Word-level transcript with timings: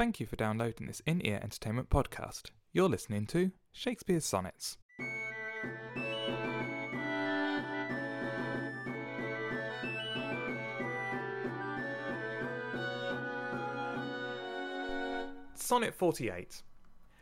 Thank 0.00 0.18
you 0.18 0.24
for 0.24 0.36
downloading 0.36 0.86
this 0.86 1.02
in 1.04 1.20
ear 1.26 1.38
entertainment 1.42 1.90
podcast. 1.90 2.52
You're 2.72 2.88
listening 2.88 3.26
to 3.26 3.52
Shakespeare's 3.70 4.24
Sonnets. 4.24 4.78
Sonnet 15.54 15.92
48. 15.94 16.62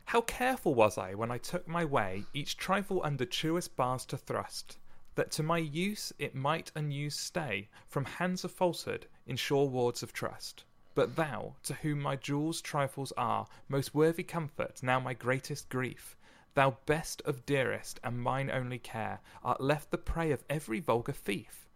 How 0.05 0.21
careful 0.21 0.77
was 0.77 0.99
I 0.99 1.15
when 1.15 1.33
I 1.33 1.39
took 1.39 1.67
my 1.67 1.85
way, 1.85 2.23
each 2.33 2.57
trifle 2.57 3.01
under 3.03 3.25
truest 3.25 3.75
bars 3.75 4.07
to 4.07 4.17
thrust, 4.17 4.79
that 5.17 5.33
to 5.33 5.43
my 5.43 5.59
use 5.59 6.13
it 6.21 6.37
might 6.37 6.71
unused 6.77 7.19
stay 7.19 7.71
from 7.89 8.05
hands 8.05 8.45
of 8.45 8.53
falsehood 8.53 9.09
in 9.27 9.35
sure 9.35 9.67
wards 9.67 10.05
of 10.05 10.13
trust. 10.13 10.63
But 10.99 11.15
thou, 11.15 11.55
to 11.62 11.75
whom 11.75 12.01
my 12.01 12.17
jewels 12.17 12.61
trifles 12.61 13.12
are, 13.12 13.46
most 13.69 13.95
worthy 13.95 14.25
comfort, 14.25 14.82
now 14.82 14.99
my 14.99 15.14
greatest 15.14 15.68
grief, 15.68 16.17
thou 16.55 16.79
best 16.86 17.22
of 17.22 17.46
dearest 17.46 18.00
and 18.03 18.21
mine 18.21 18.50
only 18.50 18.81
care, 18.81 19.21
art 19.45 19.61
left 19.61 19.93
the 19.93 19.99
prey 19.99 20.32
of 20.32 20.43
every 20.50 20.81
vulgar 20.81 21.13
thief. 21.13 21.69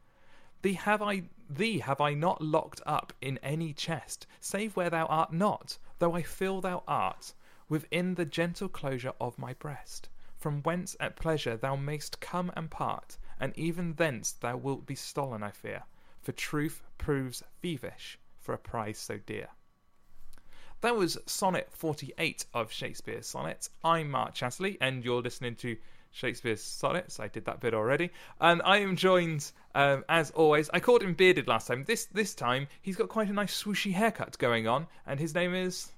Thee 0.63 0.73
have 0.73 1.01
I 1.01 1.29
thee 1.49 1.79
have 1.79 2.01
I 2.01 2.15
not 2.15 2.43
locked 2.43 2.81
up 2.85 3.13
in 3.21 3.39
any 3.45 3.73
chest, 3.73 4.27
save 4.41 4.75
where 4.75 4.91
thou 4.91 5.07
art 5.07 5.33
not, 5.33 5.79
though 6.01 6.15
I 6.15 6.23
feel 6.23 6.61
thou 6.61 6.83
art, 6.89 7.33
within 7.69 8.17
the 8.17 8.25
gentle 8.25 8.69
closure 8.69 9.15
of 9.21 9.39
my 9.39 9.55
breast, 9.55 10.09
from 10.37 10.65
whence 10.65 10.97
at 10.99 11.15
pleasure 11.15 11.57
thou 11.57 11.77
mayst 11.77 12.19
come 12.19 12.51
and 12.57 12.69
part, 12.73 13.19
and 13.39 13.57
even 13.57 13.95
thence 13.95 14.33
thou 14.33 14.57
wilt 14.57 14.85
be 14.85 14.97
stolen, 14.97 15.45
I 15.45 15.53
fear, 15.53 15.85
for 16.21 16.33
truth 16.33 16.83
proves 16.99 17.45
thievish 17.63 18.19
for 18.43 18.53
a 18.53 18.59
prize 18.59 18.99
so 18.99 19.19
dear. 19.25 19.49
That 20.83 20.97
was 20.97 21.17
Sonnet 21.27 21.69
48 21.71 22.45
of 22.55 22.73
Shakespeare's 22.73 23.29
Sonnets. 23.29 23.71
I'm 23.85 24.11
Mark 24.11 24.35
Chatterley, 24.35 24.77
and 24.81 25.05
you're 25.05 25.23
listening 25.23 25.55
to 25.57 25.77
Shakespeare's 26.11 26.61
Sonnets. 26.61 27.21
I 27.21 27.29
did 27.29 27.45
that 27.45 27.61
bit 27.61 27.73
already. 27.73 28.11
And 28.41 28.61
I 28.65 28.79
am 28.79 28.97
joined, 28.97 29.53
um, 29.77 30.05
as 30.09 30.33
always, 30.33 30.69
I 30.75 30.81
called 30.81 31.03
him 31.03 31.15
bearded 31.15 31.47
last 31.47 31.69
time. 31.69 31.85
This 31.85 32.07
this 32.07 32.35
time, 32.35 32.67
he's 32.83 32.97
got 32.97 33.09
quite 33.09 33.29
a 33.29 33.33
nice 33.33 33.63
swooshy 33.63 33.93
haircut 33.93 34.37
going 34.39 34.67
on, 34.67 34.89
and 35.07 35.21
his 35.21 35.35
name 35.35 35.55
is... 35.55 35.93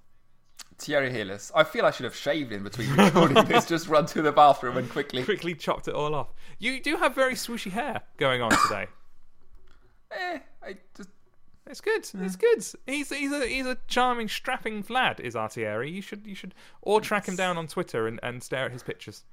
Thierry 0.76 1.10
Hillis. 1.10 1.50
I 1.54 1.64
feel 1.64 1.86
I 1.86 1.90
should 1.90 2.04
have 2.04 2.16
shaved 2.16 2.52
in 2.52 2.62
between 2.62 2.90
recording 2.94 3.42
this, 3.46 3.66
just 3.66 3.88
run 3.88 4.04
to 4.06 4.20
the 4.20 4.32
bathroom 4.32 4.76
and 4.76 4.90
quickly... 4.90 5.24
Quickly 5.24 5.54
chopped 5.54 5.88
it 5.88 5.94
all 5.94 6.14
off. 6.14 6.34
You 6.58 6.80
do 6.82 6.96
have 6.96 7.14
very 7.14 7.34
swooshy 7.34 7.70
hair 7.70 8.02
going 8.18 8.42
on 8.42 8.50
today. 8.50 8.86
eh, 10.10 10.38
I 10.62 10.76
just... 10.94 11.08
It's 11.66 11.80
good. 11.80 12.06
It's 12.20 12.36
good. 12.36 12.64
He's 12.86 13.10
he's 13.10 13.32
a 13.32 13.46
he's 13.46 13.66
a 13.66 13.78
charming, 13.86 14.28
strapping 14.28 14.84
lad. 14.88 15.20
Is 15.20 15.34
Artieri? 15.34 15.92
You 15.92 16.02
should 16.02 16.26
you 16.26 16.34
should 16.34 16.54
or 16.82 17.00
track 17.00 17.26
him 17.26 17.36
down 17.36 17.56
on 17.56 17.66
Twitter 17.66 18.06
and, 18.06 18.20
and 18.22 18.42
stare 18.42 18.66
at 18.66 18.72
his 18.72 18.82
pictures. 18.82 19.24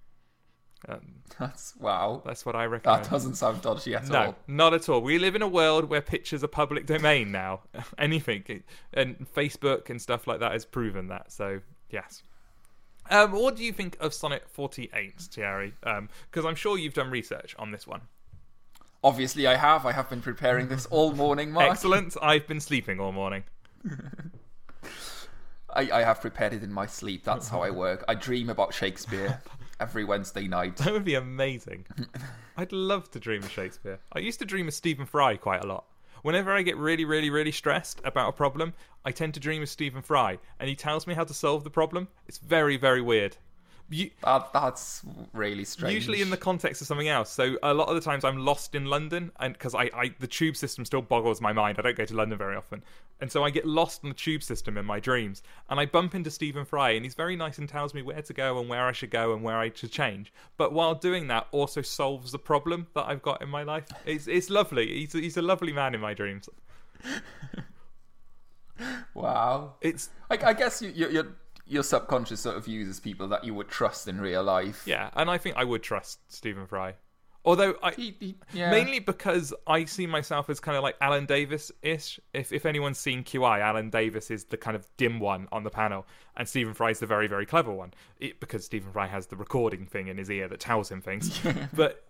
Um, 0.87 1.15
That's... 1.39 1.75
Wow. 1.79 2.23
that's 2.25 2.43
what 2.43 2.55
I 2.55 2.65
recommend. 2.65 3.05
That 3.05 3.11
doesn't 3.11 3.35
sound 3.35 3.61
dodgy 3.61 3.93
at 3.93 4.07
no, 4.09 4.25
all. 4.25 4.35
not 4.47 4.73
at 4.73 4.89
all. 4.89 5.01
We 5.01 5.19
live 5.19 5.35
in 5.35 5.43
a 5.43 5.47
world 5.47 5.85
where 5.85 6.01
pictures 6.01 6.43
are 6.43 6.47
public 6.47 6.87
domain 6.87 7.31
now. 7.31 7.61
Anything 7.99 8.63
and 8.93 9.27
Facebook 9.31 9.89
and 9.89 10.01
stuff 10.01 10.25
like 10.25 10.39
that 10.39 10.53
has 10.53 10.65
proven 10.65 11.07
that. 11.07 11.31
So 11.31 11.59
yes. 11.89 12.23
Um, 13.09 13.31
what 13.31 13.55
do 13.55 13.63
you 13.63 13.73
think 13.73 13.97
of 13.99 14.13
Sonnet 14.13 14.49
48, 14.49 15.19
Thierry? 15.19 15.73
Because 15.81 16.45
I'm 16.45 16.55
sure 16.55 16.77
you've 16.77 16.93
done 16.93 17.09
research 17.09 17.55
on 17.59 17.71
this 17.71 17.85
one. 17.85 18.01
Obviously, 19.03 19.47
I 19.47 19.55
have. 19.55 19.85
I 19.85 19.91
have 19.93 20.09
been 20.09 20.21
preparing 20.21 20.67
this 20.67 20.85
all 20.87 21.13
morning, 21.15 21.51
Mark. 21.51 21.71
Excellent. 21.71 22.15
I've 22.21 22.47
been 22.47 22.59
sleeping 22.59 22.99
all 22.99 23.11
morning. 23.11 23.43
I, 25.73 25.89
I 25.91 26.03
have 26.03 26.21
prepared 26.21 26.53
it 26.53 26.63
in 26.63 26.71
my 26.71 26.85
sleep. 26.85 27.23
That's 27.23 27.47
how 27.47 27.61
I 27.61 27.69
work. 27.85 28.03
I 28.07 28.13
dream 28.13 28.49
about 28.49 28.73
Shakespeare 28.73 29.41
every 29.79 30.03
Wednesday 30.03 30.47
night. 30.47 30.77
That 30.77 30.93
would 30.93 31.05
be 31.05 31.15
amazing. 31.15 31.85
I'd 32.57 32.71
love 32.73 33.09
to 33.11 33.19
dream 33.19 33.43
of 33.43 33.51
Shakespeare. 33.51 33.99
I 34.13 34.19
used 34.19 34.39
to 34.39 34.45
dream 34.45 34.67
of 34.67 34.73
Stephen 34.73 35.05
Fry 35.05 35.37
quite 35.37 35.63
a 35.63 35.67
lot. 35.67 35.85
Whenever 36.23 36.51
I 36.51 36.61
get 36.61 36.77
really, 36.77 37.05
really, 37.05 37.31
really 37.31 37.51
stressed 37.51 37.99
about 38.03 38.29
a 38.29 38.33
problem, 38.33 38.73
I 39.05 39.11
tend 39.11 39.33
to 39.33 39.39
dream 39.39 39.63
of 39.63 39.69
Stephen 39.69 40.03
Fry, 40.03 40.37
and 40.59 40.69
he 40.69 40.75
tells 40.75 41.07
me 41.07 41.15
how 41.15 41.23
to 41.23 41.33
solve 41.33 41.63
the 41.63 41.71
problem. 41.71 42.07
It's 42.27 42.37
very, 42.37 42.77
very 42.77 43.01
weird. 43.01 43.37
You, 43.91 44.09
That, 44.23 44.53
that's 44.53 45.01
really 45.33 45.65
strange. 45.65 45.93
usually 45.93 46.21
in 46.21 46.29
the 46.29 46.37
context 46.37 46.81
of 46.81 46.87
something 46.87 47.09
else. 47.09 47.29
So 47.29 47.57
a 47.61 47.73
lot 47.73 47.89
of 47.89 47.95
the 47.95 48.01
times 48.01 48.23
I'm 48.23 48.37
lost 48.45 48.73
in 48.73 48.85
London, 48.85 49.31
and 49.39 49.51
because 49.53 49.75
I, 49.75 49.89
I 49.93 50.15
the 50.19 50.27
tube 50.27 50.55
system 50.55 50.85
still 50.85 51.01
boggles 51.01 51.41
my 51.41 51.51
mind. 51.51 51.77
I 51.77 51.81
don't 51.81 51.97
go 51.97 52.05
to 52.05 52.15
London 52.15 52.37
very 52.37 52.55
often, 52.55 52.83
and 53.19 53.29
so 53.29 53.43
I 53.43 53.49
get 53.49 53.65
lost 53.65 54.03
in 54.03 54.09
the 54.09 54.15
tube 54.15 54.43
system 54.43 54.77
in 54.77 54.85
my 54.85 55.01
dreams. 55.01 55.43
And 55.69 55.77
I 55.77 55.85
bump 55.85 56.15
into 56.15 56.31
Stephen 56.31 56.63
Fry, 56.63 56.91
and 56.91 57.03
he's 57.03 57.15
very 57.15 57.35
nice 57.35 57.57
and 57.57 57.67
tells 57.67 57.93
me 57.93 58.01
where 58.01 58.21
to 58.21 58.33
go 58.33 58.59
and 58.59 58.69
where 58.69 58.85
I 58.87 58.93
should 58.93 59.11
go 59.11 59.33
and 59.33 59.43
where 59.43 59.57
I 59.57 59.71
should 59.73 59.91
change. 59.91 60.31
But 60.55 60.71
while 60.71 60.95
doing 60.95 61.27
that, 61.27 61.47
also 61.51 61.81
solves 61.81 62.31
the 62.31 62.39
problem 62.39 62.87
that 62.95 63.03
I've 63.07 63.21
got 63.21 63.41
in 63.41 63.49
my 63.49 63.63
life. 63.63 63.87
It's 64.05 64.27
it's 64.27 64.49
lovely. 64.49 64.87
He's 64.87 65.11
he's 65.11 65.35
a 65.35 65.41
lovely 65.41 65.73
man 65.73 65.93
in 65.93 65.99
my 66.01 66.13
dreams. 66.13 66.47
Wow. 69.13 69.75
It's 69.81 70.09
I, 70.29 70.37
I 70.43 70.53
guess 70.53 70.81
you, 70.81 70.91
you, 70.95 71.09
your 71.09 71.27
your 71.71 71.83
subconscious 71.83 72.41
sort 72.41 72.57
of 72.57 72.67
uses 72.67 72.99
people 72.99 73.29
that 73.29 73.45
you 73.45 73.53
would 73.53 73.69
trust 73.69 74.07
in 74.07 74.19
real 74.19 74.43
life. 74.43 74.83
yeah, 74.85 75.09
and 75.13 75.29
I 75.29 75.37
think 75.37 75.55
I 75.55 75.63
would 75.63 75.81
trust 75.81 76.19
Stephen 76.27 76.67
Fry. 76.67 76.95
Although 77.43 77.75
I, 77.81 77.91
He, 77.91 78.15
he, 78.19 78.35
yeah. 78.53 78.69
Mainly 78.69 78.99
because 78.99 79.51
I 79.65 79.85
see 79.85 80.05
myself 80.05 80.49
as 80.49 80.59
kind 80.59 80.77
of 80.77 80.83
like 80.83 80.95
Alan 81.01 81.25
Davies 81.25 81.71
ish. 81.81 82.19
If 82.33 82.51
if 82.51 82.65
anyone's 82.65 82.99
seen 82.99 83.23
QI, 83.23 83.61
Alan 83.61 83.89
Davies 83.89 84.29
is 84.29 84.43
the 84.43 84.57
kind 84.57 84.75
of 84.75 84.85
dim 84.97 85.19
one 85.19 85.47
on 85.51 85.63
the 85.63 85.69
panel, 85.69 86.05
and 86.35 86.47
Stephen 86.47 86.73
Fry's 86.73 86.99
the 86.99 87.07
very 87.07 87.27
very 87.27 87.45
clever 87.45 87.71
one. 87.71 87.93
It, 88.19 88.39
because 88.41 88.65
Stephen 88.65 88.91
Fry 88.91 89.07
has 89.07 89.27
the 89.27 89.37
recording 89.37 89.85
thing 89.85 90.07
in 90.07 90.17
his 90.17 90.29
ear 90.29 90.47
that 90.49 90.59
tells 90.59 90.91
him 90.91 91.01
things. 91.01 91.39
but 91.73 92.03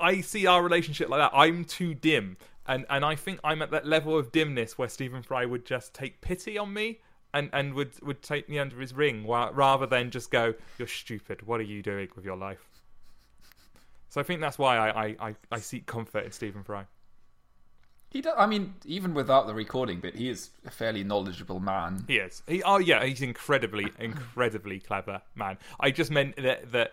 I 0.00 0.20
see 0.22 0.46
our 0.46 0.62
relationship 0.62 1.10
like 1.10 1.20
that. 1.20 1.36
I'm 1.36 1.64
too 1.64 1.94
dim, 1.94 2.38
and 2.66 2.86
and 2.90 3.04
I 3.04 3.14
think 3.14 3.40
I'm 3.44 3.62
at 3.62 3.70
that 3.72 3.86
level 3.86 4.18
of 4.18 4.32
dimness 4.32 4.78
where 4.78 4.88
Stephen 4.88 5.22
Fry 5.22 5.44
would 5.44 5.66
just 5.66 5.94
take 5.94 6.22
pity 6.22 6.58
on 6.58 6.72
me. 6.72 7.00
And, 7.34 7.48
and 7.54 7.72
would, 7.74 7.92
would 8.02 8.20
take 8.22 8.48
me 8.48 8.58
under 8.58 8.78
his 8.78 8.92
ring 8.92 9.24
wa- 9.24 9.50
rather 9.54 9.86
than 9.86 10.10
just 10.10 10.30
go, 10.30 10.54
You're 10.78 10.88
stupid. 10.88 11.46
What 11.46 11.60
are 11.60 11.64
you 11.64 11.82
doing 11.82 12.08
with 12.14 12.24
your 12.26 12.36
life? 12.36 12.68
So 14.10 14.20
I 14.20 14.24
think 14.24 14.42
that's 14.42 14.58
why 14.58 14.76
I, 14.76 15.04
I, 15.06 15.16
I, 15.28 15.34
I 15.50 15.58
seek 15.60 15.86
comfort 15.86 16.24
in 16.26 16.32
Stephen 16.32 16.62
Fry. 16.62 16.84
He 18.10 18.20
do, 18.20 18.30
I 18.36 18.44
mean, 18.44 18.74
even 18.84 19.14
without 19.14 19.46
the 19.46 19.54
recording 19.54 20.00
bit, 20.00 20.14
he 20.14 20.28
is 20.28 20.50
a 20.66 20.70
fairly 20.70 21.02
knowledgeable 21.02 21.60
man. 21.60 22.04
He 22.06 22.16
is. 22.18 22.42
He, 22.46 22.62
oh 22.62 22.76
yeah, 22.76 23.02
he's 23.02 23.22
incredibly, 23.22 23.86
incredibly 23.98 24.80
clever 24.80 25.22
man. 25.34 25.56
I 25.80 25.90
just 25.90 26.10
meant 26.10 26.36
that 26.36 26.70
that 26.72 26.92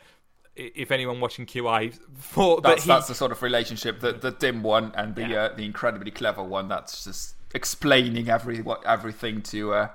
if 0.55 0.91
anyone 0.91 1.19
watching 1.19 1.45
QI 1.45 1.93
thought 2.19 2.63
That's 2.63 2.83
that 2.83 2.83
he, 2.83 2.87
that's 2.87 3.07
the 3.09 3.15
sort 3.15 3.33
of 3.33 3.41
relationship 3.41 3.99
that 3.99 4.21
the 4.21 4.31
dim 4.31 4.63
one 4.63 4.93
and 4.95 5.13
the 5.15 5.27
Yeah. 5.27 5.43
uh, 5.43 5.55
the 5.55 5.65
incredibly 5.65 6.11
clever 6.11 6.41
one. 6.43 6.69
That's 6.69 7.03
just 7.03 7.35
explaining 7.53 8.29
every 8.29 8.61
what 8.61 8.85
everything 8.85 9.41
to. 9.41 9.73
Uh, 9.73 9.87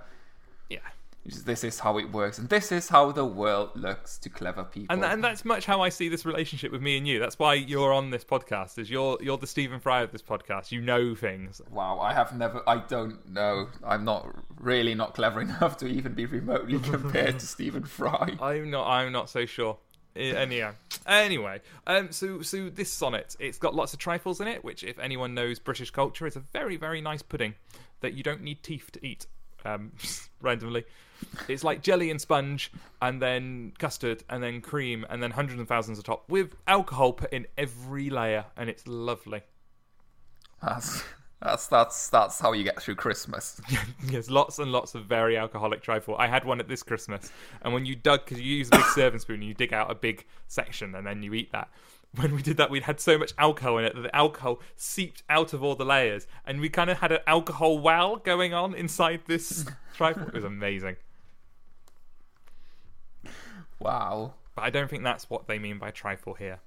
yeah, 0.69 0.79
this 1.25 1.65
is 1.65 1.79
how 1.79 1.99
it 1.99 2.13
works, 2.13 2.39
and 2.39 2.49
this 2.51 2.71
is 2.71 2.89
how 2.89 3.11
the 3.11 3.25
world 3.25 3.71
looks 3.75 4.19
to 4.19 4.29
clever 4.29 4.63
people. 4.63 4.95
and 4.95 5.05
and 5.05 5.25
that's 5.25 5.45
much 5.45 5.65
how 5.65 5.81
I 5.81 5.89
see 5.89 6.09
this 6.09 6.27
relationship 6.27 6.71
with 6.71 6.83
me 6.83 6.99
and 6.99 7.09
you. 7.09 7.19
That's 7.19 7.39
why 7.39 7.55
you're 7.55 7.93
on 7.95 8.11
this 8.11 8.25
podcast. 8.25 8.79
Is 8.79 8.91
you're 8.91 9.17
you're 9.23 9.39
the 9.39 9.47
Stephen 9.47 9.81
Fry 9.81 10.03
of 10.03 10.13
this 10.13 10.21
podcast. 10.21 10.71
You 10.71 10.83
know 10.83 11.15
things. 11.15 11.63
Wow, 11.71 11.99
I 11.99 12.13
have 12.13 12.37
never. 12.37 12.63
I 12.69 12.79
don't 12.79 13.27
know. 13.31 13.69
I'm 13.85 14.05
not 14.05 14.29
really 14.61 14.95
not 14.95 15.15
clever 15.15 15.41
enough 15.41 15.79
to 15.79 15.87
even 15.87 16.13
be 16.13 16.27
remotely 16.27 16.79
compared 16.91 17.39
to 17.39 17.47
Stephen 17.47 17.85
Fry. 17.85 18.37
I'm 18.41 18.71
not. 18.71 18.87
I'm 18.87 19.13
not 19.13 19.31
so 19.31 19.47
sure. 19.47 19.79
Anyhow, 20.17 20.75
anyway, 21.07 21.61
um, 21.89 22.13
so 22.13 22.41
so 22.43 22.69
this 22.69 22.93
sonnet, 22.93 23.35
it's 23.41 23.59
got 23.59 23.75
lots 23.75 23.95
of 23.95 23.99
trifles 23.99 24.41
in 24.41 24.47
it, 24.47 24.63
which, 24.63 24.85
if 24.85 24.97
anyone 25.01 25.35
knows 25.35 25.59
British 25.59 25.91
culture, 25.91 26.25
is 26.27 26.37
a 26.37 26.41
very 26.41 26.77
very 26.77 27.01
nice 27.01 27.23
pudding 27.23 27.55
that 28.01 28.13
you 28.13 28.23
don't 28.23 28.43
need 28.43 28.63
teeth 28.63 28.93
to 28.93 29.05
eat. 29.05 29.27
Um, 29.65 29.93
randomly, 30.41 30.85
it's 31.49 31.65
like 31.65 31.83
jelly 31.83 32.11
and 32.11 32.21
sponge, 32.21 32.73
and 33.01 33.21
then 33.21 33.73
custard, 33.79 34.25
and 34.29 34.43
then 34.43 34.61
cream, 34.61 35.07
and 35.09 35.23
then 35.23 35.31
hundreds 35.31 35.59
and 35.59 35.69
thousands 35.69 35.99
of 35.99 36.05
top 36.05 36.29
with 36.29 36.55
alcohol 36.67 37.13
put 37.13 37.33
in 37.33 37.47
every 37.57 38.11
layer, 38.11 38.45
and 38.57 38.69
it's 38.69 38.87
lovely. 38.87 39.43
That's 40.63 41.03
that's 41.41 41.67
that's 41.67 42.09
that's 42.09 42.41
how 42.41 42.53
you 42.53 42.65
get 42.65 42.81
through 42.81 42.95
Christmas. 42.95 43.61
There's 44.05 44.31
lots 44.31 44.59
and 44.59 44.73
lots 44.73 44.95
of 44.95 45.05
very 45.05 45.37
alcoholic 45.37 45.83
trifle. 45.83 46.17
I 46.17 46.27
had 46.27 46.45
one 46.45 46.59
at 46.59 46.69
this 46.69 46.83
Christmas, 46.83 47.31
and 47.63 47.75
when 47.75 47.85
you 47.85 47.95
dug, 47.95 48.25
because 48.25 48.41
you 48.41 48.57
use 48.57 48.69
a 48.69 48.77
big 48.77 48.85
serving 48.95 49.21
spoon, 49.21 49.37
and 49.37 49.45
you 49.45 49.55
dig 49.55 49.73
out 49.73 49.91
a 49.91 49.95
big 49.95 50.25
section, 50.49 50.95
and 50.95 51.07
then 51.07 51.23
you 51.23 51.35
eat 51.35 51.53
that. 51.53 51.69
When 52.17 52.35
we 52.35 52.43
did 52.43 52.57
that, 52.59 52.71
we'd 52.71 52.85
had 52.85 53.01
so 53.01 53.19
much 53.19 53.33
alcohol 53.39 53.79
in 53.79 53.85
it 53.87 53.95
that 53.95 54.03
the 54.03 54.15
alcohol 54.15 54.61
seeped 54.77 55.23
out 55.29 55.53
of 55.53 55.63
all 55.65 55.75
the 55.75 55.85
layers, 55.85 56.27
and 56.47 56.61
we 56.61 56.69
kind 56.69 56.89
of 56.91 56.99
had 56.99 57.11
an 57.13 57.19
alcohol 57.27 57.79
well 57.79 58.17
going 58.17 58.55
on 58.55 58.75
inside 58.75 59.23
this 59.27 59.65
trifle. 59.95 60.29
It 60.29 60.35
was 60.35 60.45
amazing, 60.45 60.97
Wow. 63.81 64.35
but 64.55 64.63
I 64.63 64.71
don't 64.71 64.89
think 64.89 65.03
that's 65.03 65.29
what 65.29 65.47
they 65.49 65.59
mean 65.59 65.79
by 65.79 65.91
trifle 65.91 66.35
here. 66.35 66.61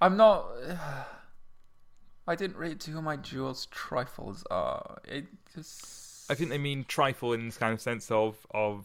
I'm 0.00 0.16
not. 0.16 0.46
I 2.28 2.34
didn't 2.34 2.56
read 2.56 2.80
to 2.80 2.90
who 2.90 3.00
my 3.00 3.16
jewels 3.16 3.66
trifles 3.70 4.44
are. 4.50 4.98
It 5.04 5.26
just 5.54 6.30
I 6.30 6.34
think 6.34 6.50
they 6.50 6.58
mean 6.58 6.84
trifle 6.88 7.32
in 7.32 7.46
this 7.46 7.56
kind 7.56 7.72
of 7.72 7.80
sense 7.80 8.10
of 8.10 8.36
of 8.50 8.84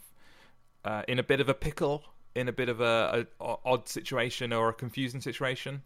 uh, 0.85 1.03
in 1.07 1.17
a 1.19 1.23
bit 1.23 1.39
of 1.41 1.49
a 1.49 1.53
pickle, 1.55 2.03
in 2.35 2.47
a 2.47 2.51
bit 2.51 2.69
of 2.69 2.81
a, 2.81 3.27
a 3.39 3.55
odd 3.65 3.87
situation 3.89 4.53
or 4.53 4.69
a 4.69 4.73
confusing 4.73 5.21
situation. 5.21 5.81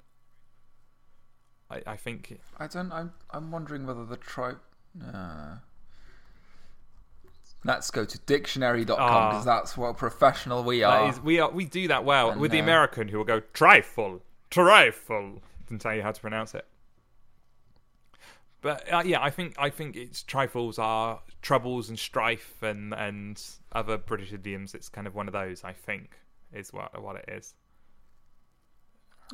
I, 1.69 1.81
I 1.87 1.95
think 1.95 2.39
I 2.59 2.67
don't. 2.67 2.91
I'm. 2.91 3.11
I'm 3.31 3.51
wondering 3.51 3.85
whether 3.87 4.05
the 4.05 4.17
tri. 4.17 4.53
Uh, 5.03 5.55
let's 7.63 7.89
go 7.91 8.05
to 8.05 8.19
dictionary.com 8.19 8.97
Ah. 8.99 9.29
because 9.31 9.45
that's 9.45 9.75
what 9.75 9.97
professional 9.97 10.63
we 10.63 10.83
are. 10.83 11.09
is, 11.09 11.19
we 11.19 11.39
are 11.39 11.49
we 11.49 11.65
do 11.65 11.87
that 11.87 12.05
well 12.05 12.31
And, 12.31 12.39
with 12.39 12.51
the 12.51 12.59
uh, 12.59 12.63
American 12.63 13.07
who 13.07 13.17
will 13.17 13.25
go 13.25 13.39
trifle, 13.53 14.21
trifle, 14.49 15.41
and 15.69 15.81
tell 15.81 15.95
you 15.95 16.03
how 16.03 16.11
to 16.11 16.21
pronounce 16.21 16.53
it. 16.53 16.65
But 18.61 18.91
uh, 18.93 19.03
yeah, 19.05 19.21
I 19.21 19.29
think 19.31 19.55
I 19.57 19.69
think 19.69 19.95
it's 19.95 20.23
trifles 20.23 20.77
are 20.79 21.21
troubles 21.41 21.89
and 21.89 21.97
strife 21.97 22.61
and 22.61 22.93
and 22.93 23.41
other 23.71 23.97
British 23.97 24.33
idioms. 24.33 24.73
It's 24.75 24.89
kind 24.89 25.07
of 25.07 25.15
one 25.15 25.27
of 25.27 25.33
those. 25.33 25.63
I 25.63 25.73
think 25.73 26.11
is 26.53 26.71
what 26.73 27.01
what 27.01 27.15
it 27.17 27.25
is. 27.27 27.53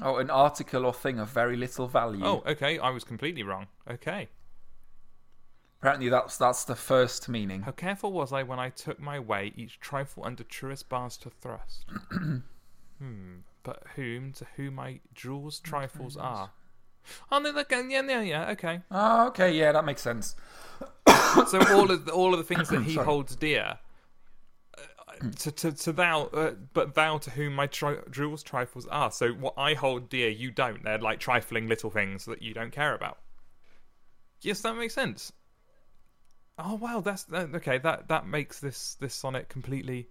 Oh, 0.02 0.18
an 0.18 0.30
article 0.30 0.86
or 0.86 0.94
thing 0.94 1.20
of 1.20 1.30
very 1.30 1.58
little 1.58 1.88
value. 1.88 2.24
Oh, 2.24 2.44
okay. 2.46 2.80
I 2.80 2.90
was 2.90 3.04
completely 3.04 3.44
wrong. 3.44 3.68
Okay. 3.90 4.30
Apparently, 5.80 6.10
that's 6.10 6.38
that's 6.38 6.64
the 6.64 6.76
first 6.76 7.28
meaning. 7.28 7.64
How 7.64 7.72
careful 7.72 8.12
was 8.12 8.32
I 8.32 8.44
when 8.44 8.60
I 8.60 8.70
took 8.70 9.00
my 9.00 9.20
way, 9.20 9.52
each 9.56 9.80
trifle 9.80 10.24
under 10.24 10.44
truest 10.44 10.88
bars 10.90 11.18
to 11.18 11.30
thrust? 11.30 11.86
hmm. 13.00 13.38
But 13.64 13.84
whom 13.96 14.32
to 14.34 14.46
whom 14.56 14.76
my 14.76 15.00
jewels 15.14 15.60
trifles 15.60 16.18
are? 16.18 16.52
Oh 17.32 17.40
no, 17.40 17.50
look, 17.50 17.72
yeah, 17.72 17.82
yeah, 17.82 18.22
yeah. 18.22 18.50
Okay. 18.52 18.82
Oh, 18.92 19.28
okay, 19.28 19.52
yeah, 19.52 19.72
that 19.72 19.86
makes 19.86 20.02
sense. 20.02 20.36
So 21.48 21.60
all 21.74 21.90
of 21.90 22.06
the, 22.06 22.12
all 22.12 22.34
of 22.34 22.38
the 22.38 22.56
things 22.56 22.70
that 22.70 22.84
he 22.84 22.96
holds 22.96 23.36
dear. 23.36 23.80
Uh, 25.24 25.30
To, 25.32 25.52
to, 25.52 25.72
to 25.72 25.94
thou, 25.94 26.24
uh, 26.28 26.56
but 26.74 26.94
thou 26.96 27.18
to 27.20 27.30
whom 27.32 27.54
my 27.56 27.68
tri- 27.68 28.00
jewels 28.10 28.44
trifles 28.44 28.88
are. 28.88 29.12
So 29.12 29.30
what 29.32 29.54
I 29.58 29.74
hold 29.74 30.10
dear, 30.10 30.30
you 30.30 30.52
don't. 30.52 30.84
They're 30.84 30.98
like 30.98 31.20
trifling 31.20 31.68
little 31.68 31.90
things 31.90 32.26
that 32.26 32.42
you 32.42 32.54
don't 32.54 32.72
care 32.72 32.94
about. 32.96 33.20
Yes, 34.42 34.62
that 34.62 34.76
makes 34.76 34.94
sense. 34.94 35.32
Oh 36.58 36.76
wow, 36.76 37.02
that's 37.02 37.24
that, 37.26 37.54
okay. 37.56 37.78
That 37.80 38.08
that 38.10 38.26
makes 38.28 38.60
this 38.60 38.96
this 38.96 39.14
sonnet 39.16 39.50
completely 39.50 40.10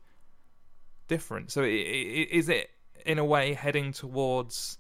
different. 1.09 1.51
So 1.51 1.63
i- 1.63 1.67
i- 1.67 2.29
is 2.31 2.49
it 2.49 2.71
in 3.07 3.19
a 3.19 3.25
way 3.25 3.55
heading 3.55 3.93
towards 3.93 4.79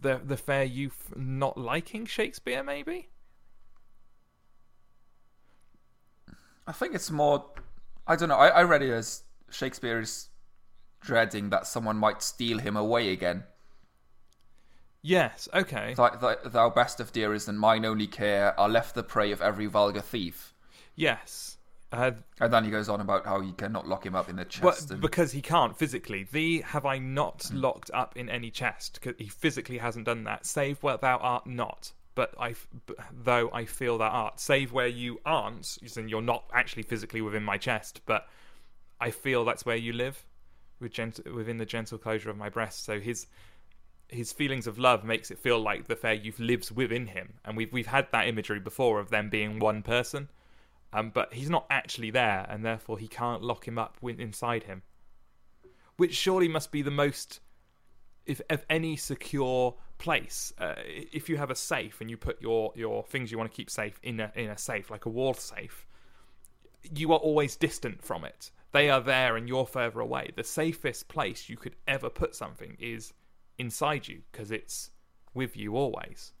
the 0.00 0.18
the 0.24 0.36
fair 0.36 0.64
youth 0.64 1.12
not 1.16 1.56
liking 1.58 2.06
Shakespeare? 2.06 2.62
Maybe. 2.62 3.08
I 6.66 6.72
think 6.72 6.94
it's 6.94 7.10
more. 7.10 7.44
I 8.06 8.16
don't 8.16 8.28
know. 8.28 8.36
I, 8.36 8.48
I 8.48 8.62
read 8.62 8.82
it 8.82 8.90
as 8.90 9.22
Shakespeare 9.52 10.00
is 10.00 10.28
dreading 11.00 11.50
that 11.50 11.66
someone 11.66 11.96
might 11.96 12.22
steal 12.22 12.58
him 12.58 12.76
away 12.76 13.12
again. 13.12 13.44
Yes. 15.02 15.48
Okay. 15.52 15.94
Th- 15.96 16.12
th- 16.20 16.38
thou 16.52 16.70
best 16.70 17.00
of 17.00 17.12
dearest 17.12 17.48
and 17.48 17.58
mine 17.58 17.84
only 17.84 18.06
care 18.06 18.58
are 18.58 18.68
left 18.68 18.94
the 18.94 19.02
prey 19.02 19.32
of 19.32 19.42
every 19.42 19.66
vulgar 19.66 20.00
thief. 20.00 20.54
Yes. 20.94 21.56
Uh, 21.90 22.12
And 22.40 22.52
then 22.52 22.64
he 22.64 22.70
goes 22.70 22.88
on 22.88 23.00
about 23.00 23.26
how 23.26 23.40
you 23.40 23.52
cannot 23.52 23.86
lock 23.86 24.06
him 24.06 24.14
up 24.14 24.28
in 24.28 24.36
the 24.36 24.44
chest. 24.44 24.90
and, 24.92 25.00
because 25.00 25.32
he 25.32 25.42
can't 25.42 25.76
physically. 25.76 26.22
Thee 26.30 26.60
have 26.62 26.86
I 26.86 26.98
not 26.98 27.50
locked 27.52 27.90
up 27.92 28.16
in 28.16 28.30
any 28.30 28.50
chest. 28.50 29.00
'cause 29.02 29.14
he 29.18 29.26
physically 29.28 29.78
hasn't 29.78 30.06
done 30.06 30.24
that. 30.24 30.46
Save 30.46 30.82
where 30.82 30.96
thou 30.96 31.18
art 31.18 31.46
not. 31.46 31.92
But 32.14 32.34
I, 32.38 32.54
though 33.10 33.50
I 33.52 33.64
feel 33.64 33.98
thou 33.98 34.08
art. 34.08 34.38
Save 34.38 34.72
where 34.72 34.86
you 34.86 35.20
aren't. 35.26 35.78
in 35.82 36.08
you're 36.08 36.22
not 36.22 36.44
actually 36.52 36.82
physically 36.84 37.20
within 37.22 37.42
my 37.42 37.58
chest, 37.58 38.02
but 38.06 38.28
I 39.02 39.10
feel 39.10 39.44
that's 39.44 39.66
where 39.66 39.76
you 39.76 39.92
live, 39.92 40.24
with 40.80 40.92
gent- 40.92 41.26
within 41.34 41.58
the 41.58 41.66
gentle 41.66 41.98
closure 41.98 42.30
of 42.30 42.36
my 42.36 42.48
breast. 42.48 42.84
So 42.84 43.00
his 43.00 43.26
his 44.08 44.32
feelings 44.32 44.66
of 44.66 44.78
love 44.78 45.04
makes 45.04 45.30
it 45.30 45.38
feel 45.38 45.58
like 45.58 45.86
the 45.86 45.96
fair 45.96 46.12
youth 46.12 46.38
lives 46.38 46.70
within 46.70 47.06
him, 47.06 47.34
and 47.44 47.56
we've 47.56 47.72
we've 47.72 47.86
had 47.86 48.06
that 48.12 48.28
imagery 48.28 48.60
before 48.60 49.00
of 49.00 49.10
them 49.10 49.28
being 49.28 49.58
one 49.58 49.82
person. 49.82 50.28
Um, 50.92 51.10
but 51.10 51.32
he's 51.32 51.50
not 51.50 51.66
actually 51.70 52.10
there, 52.10 52.46
and 52.48 52.64
therefore 52.64 52.98
he 52.98 53.08
can't 53.08 53.42
lock 53.42 53.66
him 53.66 53.78
up 53.78 53.96
inside 54.02 54.64
him. 54.64 54.82
Which 55.96 56.14
surely 56.14 56.48
must 56.48 56.70
be 56.70 56.82
the 56.82 56.90
most, 56.90 57.40
if 58.26 58.40
of 58.50 58.64
any 58.68 58.96
secure 58.96 59.74
place. 59.98 60.52
Uh, 60.58 60.74
if 60.86 61.28
you 61.28 61.38
have 61.38 61.50
a 61.50 61.54
safe 61.54 62.00
and 62.00 62.10
you 62.10 62.16
put 62.16 62.42
your, 62.42 62.72
your 62.74 63.04
things 63.04 63.30
you 63.30 63.38
want 63.38 63.50
to 63.50 63.56
keep 63.56 63.70
safe 63.70 63.98
in 64.02 64.20
a 64.20 64.30
in 64.34 64.50
a 64.50 64.58
safe, 64.58 64.90
like 64.90 65.06
a 65.06 65.08
wall 65.08 65.34
safe, 65.34 65.86
you 66.94 67.12
are 67.12 67.18
always 67.18 67.56
distant 67.56 68.04
from 68.04 68.24
it. 68.24 68.50
They 68.72 68.90
are 68.90 69.00
there, 69.00 69.36
and 69.36 69.48
you're 69.48 69.66
further 69.66 70.00
away. 70.00 70.30
The 70.34 70.44
safest 70.44 71.08
place 71.08 71.48
you 71.48 71.56
could 71.56 71.76
ever 71.86 72.10
put 72.10 72.34
something 72.34 72.76
is 72.80 73.12
inside 73.58 74.08
you, 74.08 74.22
because 74.30 74.50
it's 74.50 74.90
with 75.34 75.56
you 75.56 75.76
always. 75.76 76.32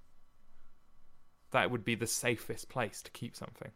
That 1.50 1.70
would 1.70 1.84
be 1.84 1.94
the 1.94 2.06
safest 2.06 2.68
place 2.68 3.02
to 3.02 3.10
keep 3.10 3.36
something 3.36 3.72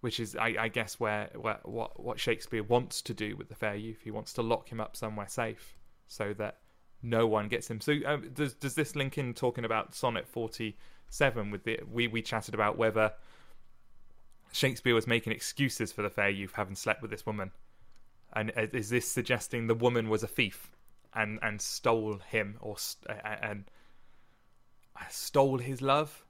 which 0.00 0.20
is 0.20 0.36
I, 0.36 0.54
I 0.58 0.68
guess 0.68 1.00
where, 1.00 1.30
where 1.34 1.58
what 1.64 2.00
what 2.00 2.20
Shakespeare 2.20 2.62
wants 2.62 3.02
to 3.02 3.14
do 3.14 3.36
with 3.36 3.48
the 3.48 3.54
fair 3.54 3.74
youth. 3.74 4.00
He 4.02 4.10
wants 4.10 4.32
to 4.34 4.42
lock 4.42 4.70
him 4.70 4.80
up 4.80 4.96
somewhere 4.96 5.28
safe 5.28 5.76
so 6.06 6.34
that 6.34 6.58
no 7.02 7.26
one 7.26 7.48
gets 7.48 7.68
him. 7.68 7.80
So 7.80 7.94
um, 8.06 8.30
does 8.32 8.54
does 8.54 8.74
this 8.74 8.94
link 8.94 9.18
in 9.18 9.34
talking 9.34 9.64
about 9.64 9.94
Sonnet 9.94 10.28
forty 10.28 10.76
seven 11.10 11.50
with 11.50 11.64
the 11.64 11.80
we 11.90 12.06
we 12.06 12.22
chatted 12.22 12.54
about 12.54 12.78
whether 12.78 13.12
Shakespeare 14.52 14.94
was 14.94 15.06
making 15.06 15.32
excuses 15.32 15.92
for 15.92 16.02
the 16.02 16.10
fair 16.10 16.30
youth 16.30 16.52
having 16.54 16.76
slept 16.76 17.02
with 17.02 17.10
this 17.10 17.26
woman, 17.26 17.50
and 18.32 18.52
is 18.56 18.90
this 18.90 19.06
suggesting 19.06 19.66
the 19.66 19.74
woman 19.74 20.08
was 20.08 20.22
a 20.22 20.28
thief 20.28 20.70
and 21.14 21.38
and 21.42 21.60
stole 21.60 22.18
him 22.28 22.56
or 22.60 22.78
st- 22.78 23.18
and 23.42 23.64
uh, 24.96 25.04
stole 25.08 25.58
his 25.58 25.80
love 25.80 26.24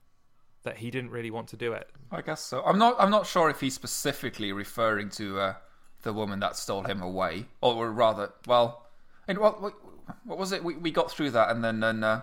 that 0.62 0.78
he 0.78 0.90
didn't 0.90 1.10
really 1.10 1.30
want 1.30 1.48
to 1.48 1.56
do 1.56 1.72
it 1.72 1.90
I 2.10 2.22
guess 2.22 2.40
so. 2.40 2.62
I'm 2.64 2.78
not. 2.78 2.96
I'm 2.98 3.10
not 3.10 3.26
sure 3.26 3.50
if 3.50 3.60
he's 3.60 3.74
specifically 3.74 4.52
referring 4.52 5.10
to 5.10 5.38
uh, 5.38 5.54
the 6.02 6.12
woman 6.12 6.40
that 6.40 6.56
stole 6.56 6.84
him 6.84 7.02
away, 7.02 7.46
or 7.60 7.92
rather, 7.92 8.32
well, 8.46 8.86
and 9.26 9.38
what 9.38 9.60
what, 9.60 9.74
what 10.24 10.38
was 10.38 10.52
it? 10.52 10.64
We 10.64 10.76
we 10.76 10.90
got 10.90 11.10
through 11.10 11.32
that, 11.32 11.50
and 11.50 11.62
then 11.62 11.80
then 11.80 12.02
uh, 12.02 12.22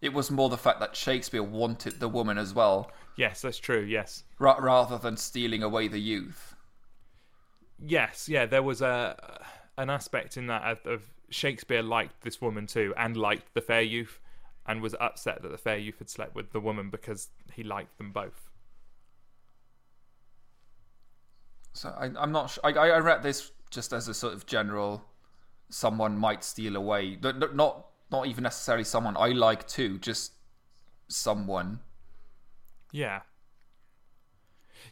it 0.00 0.12
was 0.12 0.30
more 0.30 0.48
the 0.48 0.56
fact 0.58 0.80
that 0.80 0.94
Shakespeare 0.96 1.42
wanted 1.42 1.98
the 2.00 2.08
woman 2.08 2.38
as 2.38 2.54
well, 2.54 2.90
Yes, 3.16 3.40
that's 3.42 3.58
true. 3.58 3.80
Yes, 3.82 4.22
ra- 4.38 4.58
rather 4.60 4.96
than 4.96 5.16
stealing 5.16 5.62
away 5.64 5.88
the 5.88 5.98
youth. 5.98 6.54
yes, 7.78 8.28
yeah. 8.28 8.46
There 8.46 8.62
was 8.62 8.80
a 8.80 9.40
an 9.76 9.90
aspect 9.90 10.36
in 10.36 10.46
that 10.48 10.62
of, 10.62 10.86
of 10.86 11.02
Shakespeare 11.30 11.82
liked 11.82 12.22
this 12.22 12.40
woman 12.40 12.66
too, 12.66 12.94
and 12.96 13.16
liked 13.16 13.54
the 13.54 13.60
fair 13.60 13.82
youth, 13.82 14.20
and 14.66 14.80
was 14.80 14.94
upset 15.00 15.42
that 15.42 15.50
the 15.50 15.58
fair 15.58 15.78
youth 15.78 15.98
had 15.98 16.08
slept 16.08 16.34
with 16.36 16.52
the 16.52 16.60
woman 16.60 16.90
because 16.90 17.28
he 17.52 17.62
liked 17.64 17.98
them 17.98 18.12
both. 18.12 18.50
So 21.72 21.88
I, 21.90 22.10
I'm 22.18 22.32
not. 22.32 22.50
Sh- 22.50 22.58
I 22.64 22.70
I 22.70 22.98
read 22.98 23.22
this 23.22 23.52
just 23.70 23.92
as 23.92 24.08
a 24.08 24.14
sort 24.14 24.34
of 24.34 24.46
general. 24.46 25.04
Someone 25.70 26.16
might 26.16 26.42
steal 26.44 26.76
away. 26.76 27.18
Not 27.22 27.86
not 28.10 28.26
even 28.26 28.42
necessarily 28.42 28.84
someone 28.84 29.16
I 29.16 29.28
like 29.28 29.66
too. 29.68 29.98
Just 29.98 30.32
someone, 31.08 31.80
Yeah. 32.92 33.20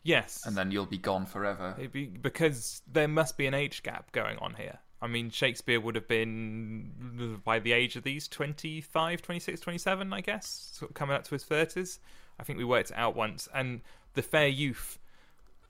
Yes, 0.02 0.44
and 0.46 0.56
then 0.56 0.70
you'll 0.70 0.86
be 0.86 0.98
gone 0.98 1.26
forever. 1.26 1.74
It'd 1.78 1.92
be, 1.92 2.06
because 2.06 2.82
there 2.90 3.08
must 3.08 3.36
be 3.36 3.46
an 3.46 3.54
age 3.54 3.82
gap 3.82 4.12
going 4.12 4.38
on 4.38 4.54
here. 4.54 4.78
I 5.02 5.08
mean, 5.08 5.30
Shakespeare 5.30 5.80
would 5.80 5.94
have 5.94 6.08
been 6.08 7.40
by 7.44 7.58
the 7.58 7.72
age 7.72 7.96
of 7.96 8.04
these 8.04 8.28
25, 8.28 9.20
26, 9.20 9.60
27, 9.60 10.12
I 10.12 10.20
guess, 10.20 10.70
sort 10.72 10.90
of 10.90 10.94
coming 10.94 11.16
up 11.16 11.24
to 11.24 11.30
his 11.30 11.44
30s. 11.44 11.98
I 12.38 12.44
think 12.44 12.58
we 12.58 12.64
worked 12.64 12.90
it 12.90 12.96
out 12.96 13.16
once. 13.16 13.48
And 13.52 13.80
the 14.14 14.22
fair 14.22 14.46
youth, 14.48 14.98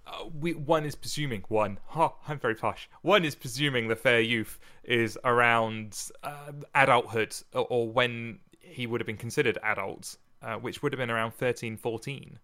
uh, 0.06 0.24
we, 0.38 0.54
one 0.54 0.84
is 0.84 0.94
presuming, 0.94 1.44
one, 1.48 1.78
ha, 1.86 2.12
I'm 2.28 2.38
very 2.38 2.54
posh, 2.54 2.88
one 3.02 3.24
is 3.24 3.34
presuming 3.34 3.88
the 3.88 3.96
fair 3.96 4.20
youth 4.20 4.58
is 4.84 5.18
around 5.24 5.98
uh, 6.22 6.52
adulthood 6.74 7.34
or, 7.52 7.66
or 7.68 7.88
when 7.88 8.38
he 8.60 8.86
would 8.86 9.00
have 9.00 9.06
been 9.06 9.16
considered 9.16 9.58
adult, 9.62 10.16
uh, 10.42 10.56
which 10.56 10.82
would 10.82 10.92
have 10.92 10.98
been 10.98 11.10
around 11.10 11.32
13, 11.34 11.76
14. 11.76 12.38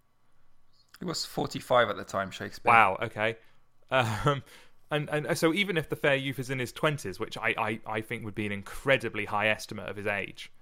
He 0.99 1.05
was 1.05 1.25
45 1.25 1.91
at 1.91 1.97
the 1.97 2.05
time, 2.05 2.31
Shakespeare. 2.31 2.73
Wow. 2.73 2.99
Okay. 3.03 3.37
Um, 3.91 4.43
and 4.91 5.09
and 5.11 5.39
so 5.39 5.55
even 5.55 5.77
if 5.77 5.89
the 5.89 5.97
fair 5.97 6.17
youth 6.17 6.39
is 6.39 6.51
in 6.51 6.59
his 6.59 6.71
twenties, 6.71 7.19
which 7.19 7.39
I, 7.39 7.55
I 7.57 7.81
I 7.87 8.01
think 8.03 8.25
would 8.25 8.35
be 8.35 8.45
an 8.45 8.53
incredibly 8.53 9.25
high 9.25 9.49
estimate 9.49 9.89
of 9.89 9.97
his 9.97 10.07
age, 10.07 10.53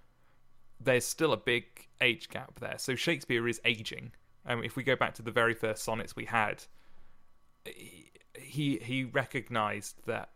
there's 0.80 1.04
still 1.04 1.32
a 1.32 1.36
big 1.36 1.64
age 2.00 2.28
gap 2.28 2.60
there. 2.60 2.76
So 2.78 2.94
Shakespeare 2.94 3.46
is 3.48 3.60
aging. 3.64 4.12
Um, 4.46 4.62
if 4.62 4.76
we 4.76 4.84
go 4.84 4.94
back 4.94 5.14
to 5.14 5.22
the 5.22 5.32
very 5.32 5.52
first 5.52 5.82
sonnets 5.82 6.14
we 6.14 6.24
had, 6.26 6.64
he 7.64 8.78
he, 8.82 9.04
recognised 9.04 9.96
that 10.06 10.30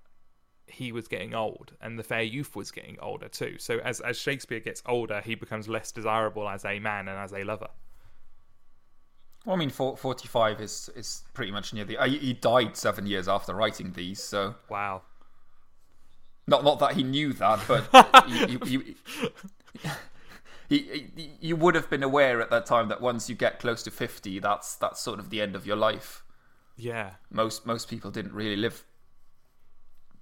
he 0.67 0.93
was 0.93 1.09
getting 1.09 1.35
old, 1.35 1.73
and 1.81 1.99
the 1.99 2.03
fair 2.03 2.23
youth 2.23 2.57
was 2.57 2.71
getting 2.71 2.99
older 3.01 3.29
too. 3.29 3.57
So 3.59 3.79
as 3.79 4.01
as 4.01 4.19
Shakespeare 4.19 4.61
gets 4.61 4.83
older, 4.87 5.21
he 5.21 5.35
becomes 5.35 5.69
less 5.69 5.93
desirable 5.93 6.49
as 6.49 6.65
a 6.65 6.79
man 6.79 7.09
and 7.09 7.19
as 7.19 7.33
a 7.33 7.45
lover. 7.45 7.69
Well, 9.45 9.57
I 9.57 9.59
mean, 9.59 9.71
for, 9.71 9.97
45 9.97 10.61
is 10.61 10.91
is 10.97 11.23
pretty 11.35 11.53
much 11.53 11.73
near 11.75 11.85
the. 11.85 11.99
Uh, 11.99 12.09
he 12.09 12.33
died 12.33 12.77
seven 12.77 13.07
years 13.07 13.29
after 13.29 13.55
writing 13.55 13.93
these, 13.93 14.23
so 14.23 14.55
Wow. 14.71 15.03
not 16.47 16.65
not 16.65 16.79
that 16.79 16.95
he 16.95 17.03
knew 17.03 17.33
that, 17.35 17.61
but 17.69 18.29
you, 18.29 18.59
you, 18.67 18.95
you, 20.71 21.11
you 21.41 21.57
would 21.57 21.75
have 21.75 21.91
been 21.91 22.03
aware 22.03 22.41
at 22.41 22.49
that 22.51 22.65
time 22.65 22.89
that 22.89 23.03
once 23.03 23.29
you 23.29 23.35
get 23.35 23.59
close 23.59 23.83
to 23.83 23.91
50, 23.91 24.39
that's 24.39 24.77
that's 24.77 25.01
sort 25.01 25.19
of 25.19 25.29
the 25.31 25.43
end 25.43 25.55
of 25.55 25.67
your 25.67 25.77
life. 25.77 26.24
Yeah. 26.77 27.11
Most 27.31 27.67
most 27.67 27.89
people 27.89 28.11
didn't 28.11 28.33
really 28.33 28.57
live 28.57 28.85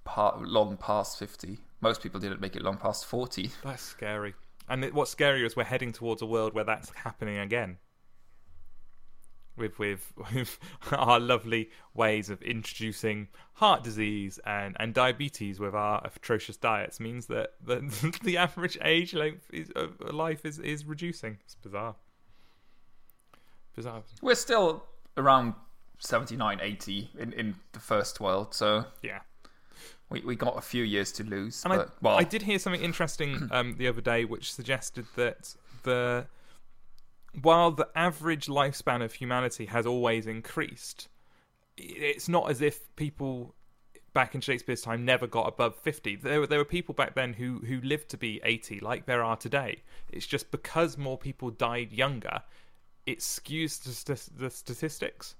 pa 0.03 0.37
long 0.39 0.77
past 0.77 1.17
50. 1.19 1.57
Most 1.81 2.01
people 2.01 2.19
didn't 2.19 2.41
make 2.41 2.55
it 2.55 2.61
long 2.61 2.77
past 2.77 3.05
40. 3.05 3.51
That's 3.63 3.83
scary. 3.83 4.33
And 4.69 4.85
it, 4.85 4.93
what's 4.93 5.13
scarier 5.13 5.45
is 5.45 5.55
we're 5.55 5.65
heading 5.65 5.91
towards 5.91 6.21
a 6.21 6.25
world 6.25 6.53
where 6.53 6.63
that's 6.63 6.89
happening 6.95 7.37
again. 7.37 7.77
With 9.57 9.77
with 9.77 10.13
with 10.33 10.57
our 10.91 11.19
lovely 11.19 11.69
ways 11.93 12.29
of 12.29 12.41
introducing 12.41 13.27
heart 13.55 13.83
disease 13.83 14.39
and, 14.45 14.77
and 14.79 14.93
diabetes 14.93 15.59
with 15.59 15.75
our 15.75 16.01
atrocious 16.05 16.55
diets 16.55 17.01
means 17.01 17.27
that 17.27 17.55
the, 17.65 18.17
the 18.23 18.37
average 18.37 18.77
age 18.81 19.13
length 19.13 19.49
is, 19.51 19.69
of 19.75 19.99
life 20.13 20.45
is, 20.45 20.59
is 20.59 20.85
reducing. 20.85 21.37
It's 21.43 21.55
bizarre. 21.55 21.95
Bizarre. 23.75 24.03
We're 24.21 24.35
still 24.35 24.85
around 25.17 25.55
79, 26.03 26.59
80 26.61 27.09
in, 27.17 27.33
in 27.33 27.55
the 27.71 27.79
first 27.79 28.19
world, 28.19 28.53
so 28.53 28.85
Yeah. 29.01 29.19
we, 30.09 30.21
we 30.21 30.35
got 30.35 30.57
a 30.57 30.61
few 30.61 30.83
years 30.83 31.11
to 31.13 31.23
lose. 31.23 31.63
And 31.65 31.73
but, 31.73 31.87
I, 31.87 31.91
well, 32.01 32.17
I 32.17 32.23
did 32.23 32.41
hear 32.43 32.59
something 32.59 32.81
interesting 32.81 33.47
um, 33.51 33.75
the 33.77 33.87
other 33.87 34.01
day, 34.01 34.25
which 34.25 34.53
suggested 34.53 35.05
that 35.15 35.55
the 35.83 36.25
while 37.41 37.71
the 37.71 37.89
average 37.95 38.45
lifespan 38.47 39.03
of 39.03 39.13
humanity 39.13 39.65
has 39.65 39.85
always 39.87 40.27
increased, 40.27 41.07
it's 41.77 42.29
not 42.29 42.49
as 42.51 42.61
if 42.61 42.95
people 42.95 43.55
back 44.13 44.35
in 44.35 44.41
Shakespeare's 44.41 44.83
time 44.83 45.03
never 45.05 45.25
got 45.25 45.47
above 45.47 45.75
fifty. 45.75 46.15
There 46.15 46.41
were 46.41 46.47
there 46.47 46.59
were 46.59 46.65
people 46.65 46.93
back 46.93 47.15
then 47.15 47.33
who 47.33 47.59
who 47.65 47.81
lived 47.81 48.09
to 48.09 48.17
be 48.17 48.39
eighty, 48.43 48.79
like 48.79 49.05
there 49.07 49.23
are 49.23 49.35
today. 49.35 49.81
It's 50.11 50.27
just 50.27 50.51
because 50.51 50.97
more 50.97 51.17
people 51.17 51.49
died 51.49 51.91
younger, 51.91 52.43
it 53.07 53.19
skews 53.19 53.81
the, 53.81 53.91
st- 53.91 54.37
the 54.37 54.49
statistics. 54.51 55.35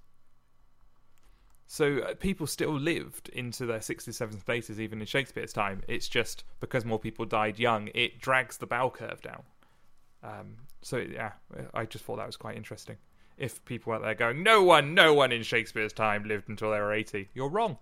So 1.74 1.98
uh, 2.02 2.14
people 2.14 2.46
still 2.46 2.80
lived 2.80 3.30
into 3.30 3.66
their 3.66 3.80
60s, 3.80 4.10
70s, 4.10 4.44
80s, 4.44 4.78
even 4.78 5.00
in 5.00 5.08
Shakespeare's 5.08 5.52
time. 5.52 5.82
It's 5.88 6.08
just 6.08 6.44
because 6.60 6.86
more 6.86 7.00
people 7.00 7.26
died 7.26 7.58
young, 7.58 7.90
it 7.96 8.22
drags 8.22 8.58
the 8.58 8.68
bell 8.68 8.92
curve 8.92 9.24
down. 9.24 9.42
Um, 10.22 10.58
so 10.84 10.98
yeah, 10.98 11.32
I 11.74 11.86
just 11.86 12.06
thought 12.06 12.18
that 12.18 12.28
was 12.28 12.38
quite 12.38 12.58
interesting. 12.58 12.98
If 13.40 13.66
people 13.66 13.92
out 13.92 14.04
there 14.04 14.14
going, 14.14 14.44
no 14.44 14.62
one, 14.62 14.94
no 14.94 15.16
one 15.16 15.32
in 15.32 15.42
Shakespeare's 15.42 15.94
time 15.94 16.26
lived 16.26 16.48
until 16.48 16.70
they 16.70 16.80
were 16.80 16.94
80, 16.94 17.30
you're 17.34 17.50
wrong. 17.50 17.80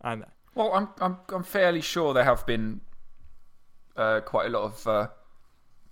And 0.00 0.24
Well, 0.54 0.72
I'm 0.72 0.88
I'm 0.98 1.18
I'm 1.28 1.42
fairly 1.42 1.82
sure 1.82 2.14
there 2.14 2.24
have 2.24 2.46
been 2.46 2.80
uh, 3.98 4.20
quite 4.20 4.46
a 4.46 4.48
lot 4.48 4.62
of 4.62 4.86
uh, 4.86 5.08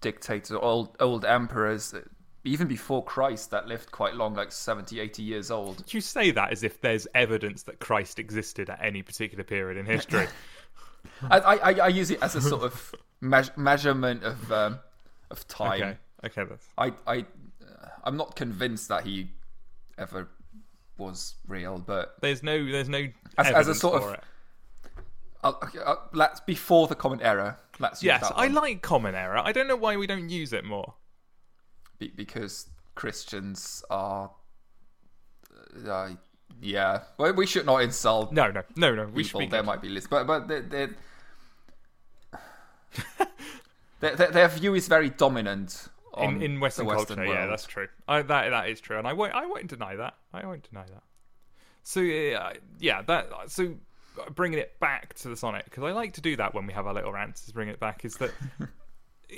dictators, 0.01 0.53
old 0.53 0.97
old 0.99 1.27
emperors, 1.27 1.91
that- 1.91 2.09
even 2.47 2.67
before 2.69 3.05
Christ, 3.05 3.51
that 3.51 3.67
lived 3.67 3.91
quite 3.91 4.15
long, 4.15 4.35
like 4.35 4.53
70, 4.53 5.01
80 5.01 5.23
years 5.23 5.51
old. 5.51 5.83
you 5.93 6.01
say 6.01 6.31
that 6.31 6.53
as 6.53 6.63
if 6.63 6.81
there's 6.81 7.07
evidence 7.15 7.65
that 7.65 7.81
Christ 7.81 8.19
existed 8.19 8.71
at 8.71 8.79
any 8.83 9.03
particular 9.03 9.45
period 9.45 9.79
in 9.79 9.87
history. 9.87 10.27
I, 11.23 11.39
I 11.39 11.73
I 11.73 11.89
use 11.89 12.11
it 12.11 12.21
as 12.21 12.35
a 12.35 12.41
sort 12.41 12.63
of 12.63 12.95
me- 13.21 13.51
measurement 13.57 14.25
of 14.25 14.53
um, 14.53 14.81
of 15.31 15.47
time. 15.47 15.83
okay, 15.83 15.97
okay, 16.25 16.45
that's 16.49 16.67
I 16.77 16.93
I 17.07 17.19
uh, 17.19 17.89
I'm 18.05 18.17
not 18.17 18.35
convinced 18.37 18.89
that 18.89 19.05
he 19.05 19.31
ever 19.99 20.29
was 20.99 21.35
real, 21.47 21.79
but 21.79 22.17
there's 22.21 22.43
no 22.43 22.65
there's 22.71 22.89
no 22.89 23.07
As- 23.39 23.47
as 23.49 23.69
a 23.69 23.75
sort 23.75 24.03
of- 24.03 24.15
it. 24.15 24.21
I'll, 25.45 25.59
okay, 25.63 25.79
uh, 25.85 25.97
let's 26.13 26.41
before 26.41 26.89
the 26.89 26.97
common 26.97 27.21
era. 27.21 27.59
Let's 27.79 28.03
use 28.03 28.09
Yes, 28.09 28.33
I 28.35 28.49
like 28.49 28.83
Common 28.83 29.15
Era. 29.15 29.43
I 29.45 29.53
don't 29.53 29.69
know 29.69 29.77
why 29.77 29.97
we 29.97 30.07
don't 30.07 30.29
use 30.31 30.53
it 30.53 30.65
more. 30.65 30.95
Be- 31.99 32.13
because 32.15 32.67
Christians 32.95 33.85
are. 33.91 34.31
Uh, 35.87 36.11
yeah, 36.61 37.03
well, 37.19 37.33
we 37.35 37.47
should 37.47 37.67
not 37.67 37.83
insult 37.83 38.33
No, 38.33 38.51
no, 38.51 38.63
no, 38.77 38.95
no. 38.95 39.07
We 39.07 39.23
should 39.23 39.39
people. 39.39 39.51
There 39.51 39.61
good. 39.61 39.67
might 39.67 39.83
be 39.83 39.89
lists, 39.89 40.09
but 40.09 40.27
but 40.27 40.49
they 40.49 40.61
they 40.61 40.89
their, 44.01 44.17
their, 44.17 44.31
their 44.31 44.49
view 44.49 44.75
is 44.75 44.89
very 44.89 45.11
dominant 45.11 45.89
on 46.15 46.37
in, 46.37 46.43
in 46.43 46.61
Western, 46.61 46.87
Western 46.87 47.17
culture. 47.17 47.29
world. 47.29 47.41
Yeah, 47.41 47.47
that's 47.47 47.67
true. 47.67 47.89
I, 48.09 48.23
that 48.23 48.51
that 48.51 48.69
is 48.69 48.81
true, 48.81 48.99
and 48.99 49.07
I 49.07 49.13
won't 49.13 49.35
I 49.35 49.47
won't 49.47 49.67
deny 49.67 49.97
that. 49.97 50.15
I 50.33 50.47
won't 50.47 50.69
deny 50.69 50.85
that. 50.87 51.03
So 51.83 52.01
uh, 52.01 52.55
yeah, 52.79 53.03
that 53.03 53.31
so 53.49 53.75
uh, 54.19 54.31
bringing 54.31 54.59
it 54.59 54.79
back 54.81 55.15
to 55.15 55.29
the 55.29 55.37
sonnet 55.37 55.65
because 55.67 55.85
I 55.85 55.93
like 55.93 56.15
to 56.15 56.21
do 56.21 56.37
that 56.37 56.55
when 56.55 56.67
we 56.67 56.73
have 56.73 56.87
our 56.87 56.95
little 56.95 57.13
rants. 57.13 57.47
Is 57.47 57.53
bring 57.53 57.69
it 57.69 57.81
back 57.81 58.05
is 58.05 58.17
that 58.17 58.31
uh, 58.61 58.67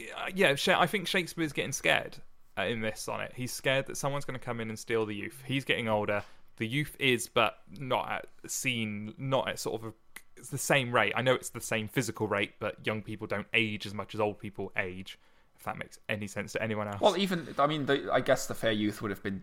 yeah, 0.34 0.54
I 0.68 0.86
think 0.86 1.08
Shakespeare's 1.08 1.52
getting 1.52 1.72
scared 1.72 2.16
uh, 2.16 2.20
in 2.66 2.80
this 2.80 3.00
sonnet. 3.00 3.32
He's 3.34 3.52
scared 3.52 3.86
that 3.86 3.96
someone's 3.96 4.24
going 4.24 4.38
to 4.38 4.44
come 4.44 4.60
in 4.60 4.68
and 4.68 4.78
steal 4.78 5.06
the 5.06 5.14
youth. 5.14 5.42
He's 5.46 5.64
getting 5.64 5.88
older. 5.88 6.22
The 6.56 6.66
youth 6.66 6.96
is, 6.98 7.28
but 7.28 7.58
not 7.78 8.10
at 8.10 8.26
seen, 8.50 9.14
not 9.16 9.48
at 9.48 9.58
sort 9.58 9.80
of 9.80 9.88
a, 9.88 9.92
it's 10.36 10.50
the 10.50 10.58
same 10.58 10.92
rate. 10.92 11.12
I 11.14 11.22
know 11.22 11.34
it's 11.34 11.50
the 11.50 11.60
same 11.60 11.88
physical 11.88 12.26
rate, 12.26 12.54
but 12.58 12.84
young 12.84 13.02
people 13.02 13.26
don't 13.26 13.46
age 13.54 13.86
as 13.86 13.94
much 13.94 14.14
as 14.14 14.20
old 14.20 14.38
people 14.38 14.72
age. 14.76 15.18
If 15.56 15.64
that 15.64 15.76
makes 15.76 15.98
any 16.08 16.28
sense 16.28 16.52
to 16.52 16.62
anyone 16.62 16.86
else. 16.86 17.00
Well, 17.00 17.16
even 17.16 17.54
I 17.58 17.66
mean, 17.66 17.86
the, 17.86 18.08
I 18.12 18.20
guess 18.20 18.46
the 18.46 18.54
fair 18.54 18.70
youth 18.70 19.02
would 19.02 19.10
have 19.10 19.22
been 19.24 19.42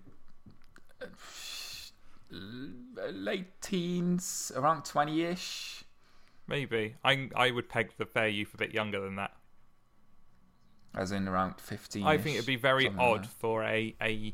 uh, 1.02 1.08
late 3.12 3.62
teens, 3.62 4.52
around 4.56 4.86
twenty-ish. 4.86 5.84
Maybe 6.48 6.96
I 7.04 7.30
I 7.36 7.52
would 7.52 7.68
peg 7.68 7.92
the 7.98 8.06
fair 8.06 8.30
youth 8.30 8.54
a 8.54 8.58
bit 8.58 8.74
younger 8.74 9.02
than 9.02 9.18
that. 9.18 9.34
As 10.96 11.12
in 11.12 11.28
around 11.28 11.60
fifteen. 11.60 12.06
I 12.06 12.18
think 12.18 12.36
it'd 12.36 12.48
be 12.48 12.56
very 12.56 12.90
odd 12.98 13.28
for 13.28 13.64
a 13.64 13.96
a 14.02 14.34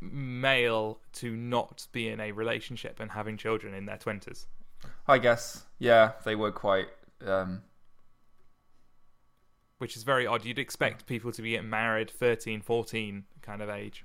male 0.00 1.00
to 1.12 1.36
not 1.36 1.86
be 1.92 2.08
in 2.08 2.20
a 2.20 2.32
relationship 2.32 3.00
and 3.00 3.10
having 3.10 3.36
children 3.36 3.74
in 3.74 3.86
their 3.86 3.98
twenties. 3.98 4.46
I 5.06 5.18
guess, 5.18 5.64
yeah, 5.78 6.12
they 6.24 6.34
were 6.34 6.52
quite. 6.52 6.88
Um, 7.26 7.62
which 9.78 9.96
is 9.96 10.02
very 10.02 10.26
odd. 10.26 10.44
You'd 10.44 10.58
expect 10.58 11.06
people 11.06 11.32
to 11.32 11.42
be 11.42 11.50
getting 11.50 11.70
married 11.70 12.10
13, 12.10 12.60
14 12.62 13.24
kind 13.42 13.62
of 13.62 13.68
age. 13.68 14.04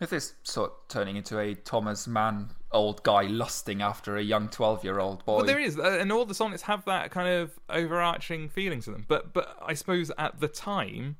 If 0.00 0.10
this 0.10 0.34
sort 0.42 0.70
of 0.70 0.76
turning 0.88 1.16
into 1.16 1.38
a 1.38 1.54
Thomas 1.54 2.06
Mann 2.06 2.50
old 2.70 3.02
guy 3.02 3.22
lusting 3.22 3.80
after 3.80 4.16
a 4.16 4.22
young 4.22 4.48
twelve-year-old 4.48 5.24
boy. 5.24 5.36
Well, 5.36 5.46
there 5.46 5.58
is, 5.60 5.78
uh, 5.78 5.98
and 6.00 6.12
all 6.12 6.26
the 6.26 6.34
sonnets 6.34 6.62
have 6.64 6.84
that 6.84 7.10
kind 7.10 7.28
of 7.28 7.58
overarching 7.70 8.48
feeling 8.48 8.80
to 8.82 8.90
them. 8.90 9.04
But 9.08 9.32
but 9.32 9.56
I 9.64 9.74
suppose 9.74 10.10
at 10.18 10.40
the 10.40 10.48
time, 10.48 11.16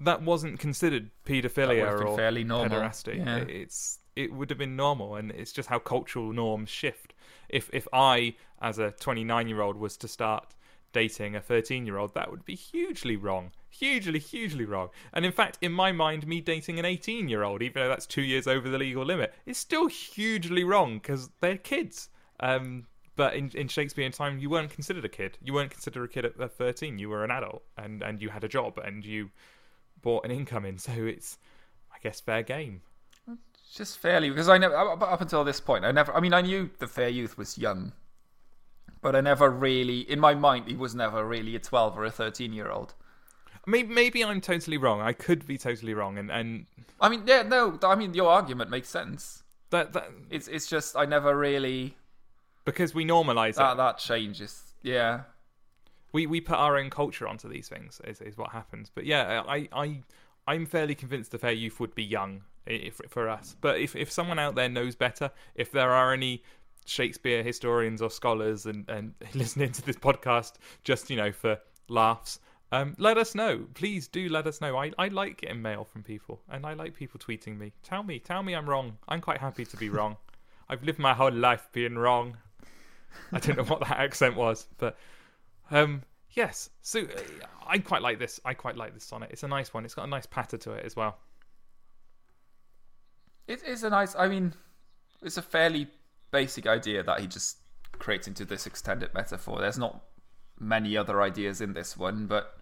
that 0.00 0.22
wasn't 0.22 0.58
considered 0.58 1.10
paedophilia 1.24 1.54
That 1.54 1.68
would 1.68 1.78
have 1.78 1.98
been 1.98 2.06
or 2.08 2.16
fairly 2.16 2.44
normal, 2.44 2.78
pederasty. 2.78 3.18
yeah. 3.18 3.36
It's 3.38 4.00
it 4.16 4.32
would 4.32 4.50
have 4.50 4.58
been 4.58 4.74
normal, 4.76 5.14
and 5.16 5.30
it's 5.30 5.52
just 5.52 5.68
how 5.68 5.78
cultural 5.78 6.32
norms 6.32 6.70
shift. 6.70 7.14
If 7.48 7.70
if 7.72 7.86
I, 7.92 8.34
as 8.60 8.78
a 8.78 8.90
29 8.90 9.48
year 9.48 9.60
old, 9.60 9.76
was 9.76 9.96
to 9.98 10.08
start 10.08 10.54
dating 10.92 11.36
a 11.36 11.40
13 11.40 11.86
year 11.86 11.98
old, 11.98 12.14
that 12.14 12.30
would 12.30 12.44
be 12.44 12.54
hugely 12.56 13.14
wrong. 13.16 13.52
Hugely, 13.70 14.18
hugely 14.18 14.64
wrong. 14.64 14.88
And 15.12 15.24
in 15.26 15.32
fact, 15.32 15.58
in 15.60 15.72
my 15.72 15.92
mind, 15.92 16.26
me 16.26 16.40
dating 16.40 16.78
an 16.78 16.84
18 16.84 17.28
year 17.28 17.42
old, 17.42 17.62
even 17.62 17.82
though 17.82 17.88
that's 17.88 18.06
two 18.06 18.22
years 18.22 18.46
over 18.46 18.68
the 18.68 18.78
legal 18.78 19.04
limit, 19.04 19.34
is 19.46 19.58
still 19.58 19.86
hugely 19.86 20.64
wrong 20.64 20.98
because 20.98 21.30
they're 21.40 21.58
kids. 21.58 22.08
Um, 22.40 22.86
but 23.16 23.34
in, 23.34 23.50
in 23.54 23.68
Shakespearean 23.68 24.12
time, 24.12 24.38
you 24.38 24.48
weren't 24.48 24.70
considered 24.70 25.04
a 25.04 25.08
kid. 25.08 25.38
You 25.42 25.52
weren't 25.52 25.70
considered 25.70 26.04
a 26.04 26.08
kid 26.08 26.24
at 26.24 26.40
at 26.40 26.52
13. 26.52 26.98
You 26.98 27.08
were 27.10 27.24
an 27.24 27.30
adult 27.30 27.62
and, 27.76 28.02
and 28.02 28.22
you 28.22 28.30
had 28.30 28.44
a 28.44 28.48
job 28.48 28.78
and 28.78 29.04
you 29.04 29.30
brought 30.02 30.24
an 30.24 30.30
income 30.30 30.64
in. 30.64 30.78
So 30.88 30.92
it's, 30.92 31.38
I 31.92 31.98
guess, 32.02 32.20
fair 32.20 32.42
game. 32.42 32.80
just 33.74 33.98
fairly 33.98 34.30
because 34.30 34.48
I 34.48 34.56
never 34.58 34.74
up 34.76 35.02
up 35.02 35.20
until 35.20 35.44
this 35.44 35.60
point 35.60 35.84
I 35.84 35.92
never 35.92 36.14
I 36.14 36.20
mean 36.20 36.32
I 36.32 36.40
knew 36.40 36.70
the 36.78 36.86
fair 36.86 37.08
youth 37.08 37.36
was 37.36 37.58
young 37.58 37.92
but 39.02 39.14
I 39.14 39.20
never 39.20 39.50
really 39.50 40.00
in 40.00 40.18
my 40.18 40.34
mind 40.34 40.68
he 40.68 40.76
was 40.76 40.94
never 40.94 41.26
really 41.26 41.54
a 41.54 41.58
12 41.58 41.98
or 41.98 42.04
a 42.04 42.10
13 42.10 42.52
year 42.52 42.70
old 42.70 42.94
Maybe, 43.68 43.92
maybe 43.92 44.24
I'm 44.24 44.40
totally 44.40 44.78
wrong. 44.78 45.00
I 45.00 45.12
could 45.12 45.46
be 45.46 45.58
totally 45.58 45.92
wrong. 45.92 46.16
And, 46.16 46.30
and 46.30 46.66
I 47.00 47.08
mean 47.08 47.22
yeah 47.26 47.42
no 47.42 47.78
I 47.82 47.94
mean 47.94 48.14
your 48.14 48.30
argument 48.30 48.70
makes 48.70 48.88
sense 48.88 49.42
that, 49.70 49.92
that 49.92 50.10
it's 50.30 50.48
it's 50.48 50.66
just 50.66 50.96
I 50.96 51.04
never 51.04 51.36
really 51.36 51.96
because 52.64 52.94
we 52.94 53.04
normalize 53.04 53.54
that 53.54 53.72
it. 53.72 53.76
that 53.76 53.98
changes 53.98 54.74
yeah 54.82 55.22
we 56.12 56.26
we 56.26 56.40
put 56.40 56.56
our 56.56 56.76
own 56.76 56.90
culture 56.90 57.26
onto 57.28 57.48
these 57.48 57.68
things 57.68 58.00
is, 58.04 58.20
is 58.20 58.36
what 58.36 58.50
happens 58.50 58.90
but 58.94 59.04
yeah 59.04 59.42
i 59.46 59.68
i 59.72 60.00
i'm 60.46 60.66
fairly 60.66 60.94
convinced 60.94 61.30
the 61.30 61.38
fair 61.38 61.52
youth 61.52 61.80
would 61.80 61.94
be 61.94 62.04
young 62.04 62.42
if, 62.66 63.00
for 63.08 63.28
us 63.28 63.56
but 63.60 63.78
if 63.78 63.96
if 63.96 64.10
someone 64.10 64.38
out 64.38 64.54
there 64.54 64.68
knows 64.68 64.94
better 64.94 65.30
if 65.54 65.72
there 65.72 65.90
are 65.90 66.12
any 66.12 66.42
shakespeare 66.84 67.42
historians 67.42 68.02
or 68.02 68.10
scholars 68.10 68.66
and 68.66 68.88
and 68.88 69.14
listening 69.34 69.72
to 69.72 69.82
this 69.84 69.96
podcast 69.96 70.54
just 70.84 71.10
you 71.10 71.16
know 71.16 71.32
for 71.32 71.58
laughs 71.88 72.40
Um, 72.70 72.94
let 72.98 73.16
us 73.16 73.34
know. 73.34 73.66
Please 73.74 74.08
do 74.08 74.28
let 74.28 74.46
us 74.46 74.60
know. 74.60 74.76
I, 74.76 74.92
I 74.98 75.08
like 75.08 75.40
getting 75.40 75.62
mail 75.62 75.84
from 75.84 76.02
people, 76.02 76.40
and 76.50 76.66
I 76.66 76.74
like 76.74 76.94
people 76.94 77.18
tweeting 77.18 77.58
me. 77.58 77.72
Tell 77.82 78.02
me, 78.02 78.18
tell 78.18 78.42
me 78.42 78.54
I'm 78.54 78.68
wrong. 78.68 78.98
I'm 79.08 79.20
quite 79.20 79.38
happy 79.38 79.64
to 79.64 79.76
be 79.76 79.88
wrong. 79.90 80.16
I've 80.68 80.84
lived 80.84 80.98
my 80.98 81.14
whole 81.14 81.32
life 81.32 81.68
being 81.72 81.96
wrong. 81.96 82.36
I 83.32 83.38
don't 83.38 83.56
know 83.56 83.64
what 83.64 83.80
that 83.80 83.98
accent 83.98 84.36
was, 84.36 84.66
but 84.76 84.98
um, 85.70 86.02
yes. 86.32 86.68
So 86.82 87.00
uh, 87.00 87.06
I 87.66 87.78
quite 87.78 88.02
like 88.02 88.18
this. 88.18 88.38
I 88.44 88.52
quite 88.52 88.76
like 88.76 88.92
this 88.92 89.04
sonnet. 89.04 89.30
It's 89.32 89.42
a 89.42 89.48
nice 89.48 89.72
one. 89.72 89.86
It's 89.86 89.94
got 89.94 90.04
a 90.04 90.10
nice 90.10 90.26
patter 90.26 90.58
to 90.58 90.72
it 90.72 90.84
as 90.84 90.94
well. 90.94 91.16
It 93.46 93.62
is 93.64 93.82
a 93.82 93.88
nice. 93.88 94.14
I 94.14 94.28
mean, 94.28 94.52
it's 95.22 95.38
a 95.38 95.42
fairly 95.42 95.88
basic 96.30 96.66
idea 96.66 97.02
that 97.02 97.20
he 97.20 97.26
just 97.26 97.56
creates 97.92 98.28
into 98.28 98.44
this 98.44 98.66
extended 98.66 99.14
metaphor. 99.14 99.58
There's 99.58 99.78
not 99.78 100.02
many 100.60 100.96
other 100.96 101.22
ideas 101.22 101.60
in 101.60 101.72
this 101.72 101.96
one, 101.96 102.26
but 102.26 102.58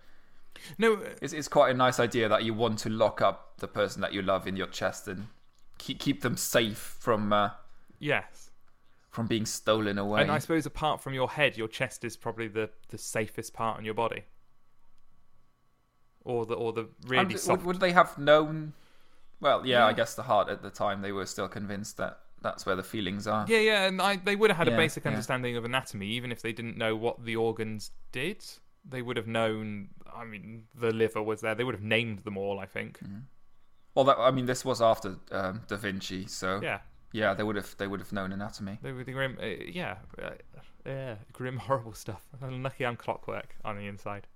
No, 0.78 1.00
it's, 1.22 1.32
it's 1.32 1.48
quite 1.48 1.70
a 1.70 1.74
nice 1.74 2.00
idea 2.00 2.28
that 2.28 2.44
you 2.44 2.54
want 2.54 2.78
to 2.80 2.90
lock 2.90 3.20
up 3.20 3.58
the 3.58 3.68
person 3.68 4.00
that 4.02 4.12
you 4.12 4.22
love 4.22 4.46
in 4.46 4.56
your 4.56 4.66
chest 4.66 5.08
and 5.08 5.26
keep 5.78 5.98
keep 5.98 6.22
them 6.22 6.36
safe 6.36 6.96
from 6.98 7.32
uh, 7.32 7.50
yes. 7.98 8.50
from 9.10 9.26
being 9.26 9.46
stolen 9.46 9.98
away. 9.98 10.22
And 10.22 10.30
I 10.30 10.38
suppose 10.38 10.66
apart 10.66 11.00
from 11.00 11.14
your 11.14 11.30
head, 11.30 11.56
your 11.56 11.68
chest 11.68 12.04
is 12.04 12.16
probably 12.16 12.48
the, 12.48 12.70
the 12.88 12.98
safest 12.98 13.52
part 13.54 13.78
on 13.78 13.84
your 13.84 13.94
body. 13.94 14.24
Or 16.24 16.44
the 16.44 16.54
or 16.54 16.72
the 16.72 16.88
really 17.06 17.22
And 17.22 17.38
soft. 17.40 17.62
would, 17.62 17.66
would 17.66 17.80
they 17.80 17.92
have 17.92 18.18
known? 18.18 18.72
Well, 19.40 19.66
yeah, 19.66 19.86
I 19.86 19.92
guess 19.92 20.14
the 20.14 20.24
heart 20.24 20.48
at 20.48 20.62
the 20.62 20.70
time 20.70 21.02
they 21.02 21.12
were 21.12 21.26
still 21.26 21.48
convinced 21.48 21.98
that 21.98 22.18
that's 22.42 22.66
where 22.66 22.76
the 22.76 22.82
feelings 22.82 23.26
are. 23.26 23.46
Yeah, 23.48 23.58
yeah, 23.58 23.86
and 23.86 24.00
I, 24.00 24.16
they 24.16 24.36
would 24.36 24.50
have 24.50 24.56
had 24.56 24.68
a 24.68 24.76
basic 24.76 25.04
yeah. 25.04 25.10
understanding 25.10 25.56
of 25.56 25.64
anatomy, 25.64 26.08
even 26.08 26.30
if 26.32 26.42
they 26.42 26.52
didn't 26.52 26.76
know 26.76 26.94
what 26.96 27.24
the 27.24 27.36
organs 27.36 27.90
did. 28.12 28.44
They 28.88 29.02
would 29.02 29.16
have 29.16 29.26
known. 29.26 29.88
I 30.14 30.24
mean, 30.24 30.64
the 30.74 30.92
liver 30.92 31.22
was 31.22 31.40
there. 31.40 31.54
They 31.54 31.64
would 31.64 31.74
have 31.74 31.82
named 31.82 32.20
them 32.20 32.36
all. 32.36 32.60
I 32.60 32.66
think. 32.66 33.00
Mm. 33.00 33.22
Well, 33.94 34.04
that, 34.04 34.18
I 34.18 34.30
mean, 34.30 34.46
this 34.46 34.64
was 34.64 34.80
after 34.80 35.16
um, 35.32 35.62
Da 35.66 35.76
Vinci, 35.76 36.26
so 36.26 36.60
yeah. 36.62 36.80
Yeah, 37.12 37.32
they 37.34 37.42
would 37.42 37.56
have 37.56 37.74
they 37.78 37.86
would 37.86 38.00
have 38.00 38.12
known 38.12 38.32
anatomy. 38.32 38.78
they 38.82 38.92
were 38.92 39.04
the 39.04 39.12
grim. 39.12 39.38
Uh, 39.42 39.46
yeah, 39.46 39.96
uh, 40.22 40.30
yeah, 40.84 41.14
grim, 41.32 41.56
horrible 41.68 41.94
stuff. 41.94 42.22
I'm 42.42 42.62
lucky 42.62 42.84
I'm 42.84 42.96
clockwork 42.96 43.56
on 43.64 43.76
the 43.76 43.86
inside. 43.86 44.26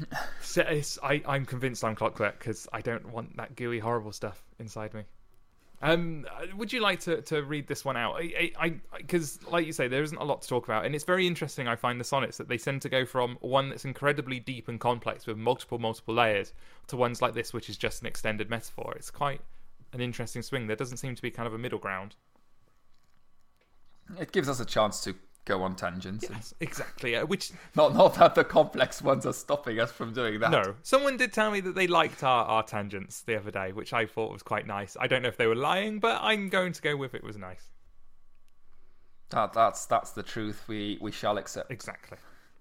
so 0.40 0.62
it's, 0.62 0.98
I, 1.02 1.22
I'm 1.26 1.44
convinced 1.44 1.84
I'm 1.84 1.94
clockwork 1.94 2.38
because 2.38 2.66
I 2.72 2.80
don't 2.80 3.12
want 3.12 3.36
that 3.36 3.54
gooey, 3.56 3.78
horrible 3.78 4.12
stuff 4.12 4.42
inside 4.58 4.94
me. 4.94 5.02
Um, 5.82 6.26
uh, 6.30 6.46
would 6.56 6.72
you 6.72 6.80
like 6.80 7.00
to, 7.00 7.20
to 7.22 7.42
read 7.42 7.66
this 7.66 7.84
one 7.84 7.96
out? 7.96 8.14
I 8.16 8.74
because, 8.96 9.42
like 9.50 9.66
you 9.66 9.72
say, 9.72 9.88
there 9.88 10.02
isn't 10.04 10.16
a 10.16 10.24
lot 10.24 10.42
to 10.42 10.48
talk 10.48 10.64
about, 10.64 10.86
and 10.86 10.94
it's 10.94 11.04
very 11.04 11.26
interesting. 11.26 11.66
I 11.66 11.74
find 11.74 11.98
the 11.98 12.04
sonnets 12.04 12.38
that 12.38 12.48
they 12.48 12.56
tend 12.56 12.82
to 12.82 12.88
go 12.88 13.04
from 13.04 13.36
one 13.40 13.68
that's 13.68 13.84
incredibly 13.84 14.38
deep 14.38 14.68
and 14.68 14.78
complex 14.78 15.26
with 15.26 15.36
multiple, 15.36 15.80
multiple 15.80 16.14
layers 16.14 16.52
to 16.86 16.96
ones 16.96 17.20
like 17.20 17.34
this, 17.34 17.52
which 17.52 17.68
is 17.68 17.76
just 17.76 18.00
an 18.00 18.06
extended 18.06 18.48
metaphor. 18.48 18.94
It's 18.96 19.10
quite 19.10 19.40
an 19.92 20.00
interesting 20.00 20.42
swing. 20.42 20.68
There 20.68 20.76
doesn't 20.76 20.98
seem 20.98 21.16
to 21.16 21.22
be 21.22 21.32
kind 21.32 21.48
of 21.48 21.54
a 21.54 21.58
middle 21.58 21.80
ground. 21.80 22.14
It 24.20 24.30
gives 24.30 24.48
us 24.48 24.60
a 24.60 24.64
chance 24.64 25.02
to 25.02 25.16
go 25.44 25.62
on 25.62 25.74
tangents. 25.76 26.24
and- 26.26 26.36
Yes, 26.36 26.54
exactly. 26.60 27.16
Uh, 27.16 27.26
which 27.26 27.50
Not 27.74 27.94
not 27.94 28.14
that 28.14 28.34
the 28.34 28.44
complex 28.44 29.02
ones 29.02 29.26
are 29.26 29.32
stopping 29.32 29.80
us 29.80 29.90
from 29.90 30.12
doing 30.12 30.40
that. 30.40 30.50
no, 30.50 30.74
someone 30.82 31.16
did 31.16 31.32
tell 31.32 31.50
me 31.50 31.60
that 31.60 31.74
they 31.74 31.86
liked 31.86 32.22
our, 32.22 32.44
our 32.44 32.62
tangents 32.62 33.22
the 33.22 33.36
other 33.36 33.50
day, 33.50 33.72
which 33.72 33.92
I 33.92 34.06
thought 34.06 34.32
was 34.32 34.42
quite 34.42 34.66
nice. 34.66 34.96
I 35.00 35.06
don't 35.06 35.22
know 35.22 35.28
if 35.28 35.36
they 35.36 35.46
were 35.46 35.54
lying, 35.56 35.98
but 35.98 36.20
I'm 36.22 36.48
going 36.48 36.72
to 36.72 36.82
go 36.82 36.96
with 36.96 37.14
it 37.14 37.24
was 37.24 37.36
nice. 37.36 37.70
That, 39.30 39.52
that's 39.52 39.86
that's 39.86 40.10
the 40.10 40.22
truth. 40.22 40.62
We 40.68 40.98
we 41.00 41.10
shall 41.10 41.38
accept. 41.38 41.70
Exactly, 41.70 42.18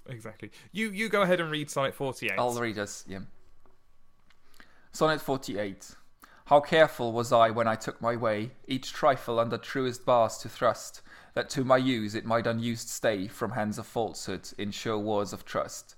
exactly. 0.08 0.52
You 0.72 0.90
you 0.92 1.10
go 1.10 1.22
ahead 1.22 1.40
and 1.42 1.52
read 1.52 1.70
Sonnet 1.70 1.94
48. 1.94 2.32
I'll 2.38 2.54
read 2.60 2.80
us. 2.80 3.04
Yeah. 3.08 3.20
Sonnet 4.94 5.22
forty 5.22 5.58
eight. 5.60 5.92
How 6.46 6.60
careful 6.60 7.12
was 7.14 7.32
I 7.32 7.50
when 7.50 7.68
I 7.68 7.76
took 7.76 8.02
my 8.02 8.16
way, 8.16 8.52
each 8.68 8.92
trifle 8.94 9.40
under 9.40 9.58
truest 9.58 10.06
bars 10.06 10.38
to 10.40 10.50
thrust, 10.50 11.02
that 11.34 11.50
to 11.52 11.64
my 11.64 11.78
use 11.78 12.16
it 12.16 12.26
might 12.26 12.48
unused 12.48 12.90
stay 12.90 13.28
from 13.28 13.52
hands 13.52 13.78
of 13.78 13.88
falsehood 13.88 14.50
in 14.58 14.72
sure 14.72 14.98
wars 14.98 15.34
of 15.34 15.46
trust. 15.46 15.96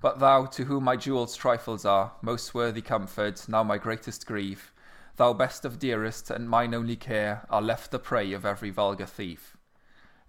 But 0.00 0.18
thou, 0.18 0.46
to 0.46 0.64
whom 0.64 0.84
my 0.84 0.96
jewels 0.96 1.36
trifles 1.36 1.84
are, 1.84 2.12
most 2.22 2.54
worthy 2.54 2.80
comfort, 2.80 3.46
now 3.48 3.62
my 3.62 3.76
greatest 3.76 4.26
grief, 4.26 4.72
thou 5.16 5.34
best 5.34 5.64
of 5.66 5.78
dearest, 5.78 6.30
and 6.30 6.48
mine 6.48 6.72
only 6.72 6.96
care, 6.96 7.46
are 7.50 7.60
left 7.60 7.90
the 7.90 7.98
prey 7.98 8.32
of 8.32 8.46
every 8.46 8.70
vulgar 8.70 9.04
thief. 9.04 9.58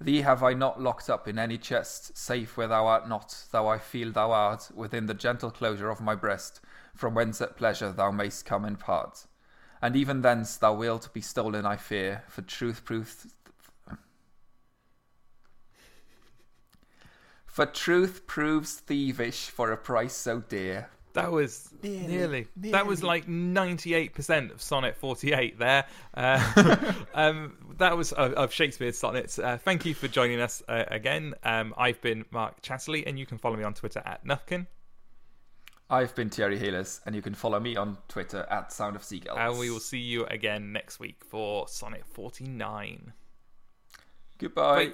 Thee 0.01 0.21
have 0.21 0.41
I 0.41 0.53
not 0.53 0.81
locked 0.81 1.09
up 1.09 1.27
in 1.27 1.37
any 1.37 1.57
chest, 1.57 2.17
safe 2.17 2.57
where 2.57 2.67
thou 2.67 2.87
art 2.87 3.07
not, 3.07 3.45
though 3.51 3.67
I 3.67 3.77
feel 3.77 4.11
thou 4.11 4.31
art 4.31 4.71
within 4.73 5.05
the 5.05 5.13
gentle 5.13 5.51
closure 5.51 5.89
of 5.89 6.01
my 6.01 6.15
breast, 6.15 6.59
from 6.95 7.13
whence 7.13 7.39
at 7.39 7.55
pleasure 7.55 7.91
thou 7.91 8.11
mayst 8.11 8.45
come 8.45 8.65
and 8.65 8.79
part. 8.79 9.27
And 9.81 9.95
even 9.95 10.21
thence 10.21 10.57
thou 10.57 10.73
wilt 10.73 11.13
be 11.13 11.21
stolen, 11.21 11.65
I 11.65 11.77
fear, 11.77 12.23
for 12.27 12.41
truth 12.41 12.83
proves. 12.83 13.27
For 17.51 17.65
truth 17.65 18.27
proves 18.27 18.81
thievish 18.87 19.49
for 19.49 19.73
a 19.73 19.77
price 19.77 20.13
so 20.13 20.39
dear. 20.39 20.89
That 21.13 21.33
was 21.33 21.69
nearly. 21.83 22.47
That 22.55 22.87
was 22.87 23.03
like 23.03 23.27
98% 23.27 24.51
of 24.53 24.61
Sonnet 24.61 24.95
48 24.95 25.59
there. 25.59 25.85
Uh, 26.13 26.93
um, 27.13 27.57
that 27.77 27.97
was 27.97 28.13
of, 28.13 28.31
of 28.33 28.53
Shakespeare's 28.53 28.97
sonnets. 28.97 29.37
Uh, 29.37 29.57
thank 29.57 29.85
you 29.85 29.93
for 29.93 30.07
joining 30.07 30.39
us 30.39 30.63
uh, 30.69 30.85
again. 30.87 31.33
Um, 31.43 31.73
I've 31.77 31.99
been 31.99 32.23
Mark 32.31 32.61
Chatterley, 32.61 33.03
and 33.05 33.19
you 33.19 33.25
can 33.25 33.37
follow 33.37 33.57
me 33.57 33.65
on 33.65 33.73
Twitter 33.73 34.01
at 34.05 34.25
Nufkin. 34.25 34.67
I've 35.89 36.15
been 36.15 36.29
Thierry 36.29 36.57
Helis, 36.57 37.01
and 37.05 37.13
you 37.13 37.21
can 37.21 37.33
follow 37.33 37.59
me 37.59 37.75
on 37.75 37.97
Twitter 38.07 38.47
at 38.49 38.71
Sound 38.71 38.95
of 38.95 39.03
Seagulls. 39.03 39.37
And 39.37 39.59
we 39.59 39.69
will 39.69 39.81
see 39.81 39.99
you 39.99 40.23
again 40.27 40.71
next 40.71 41.01
week 41.01 41.17
for 41.27 41.67
Sonnet 41.67 42.05
49. 42.05 43.11
Goodbye. 44.39 44.85
Bye. 44.85 44.93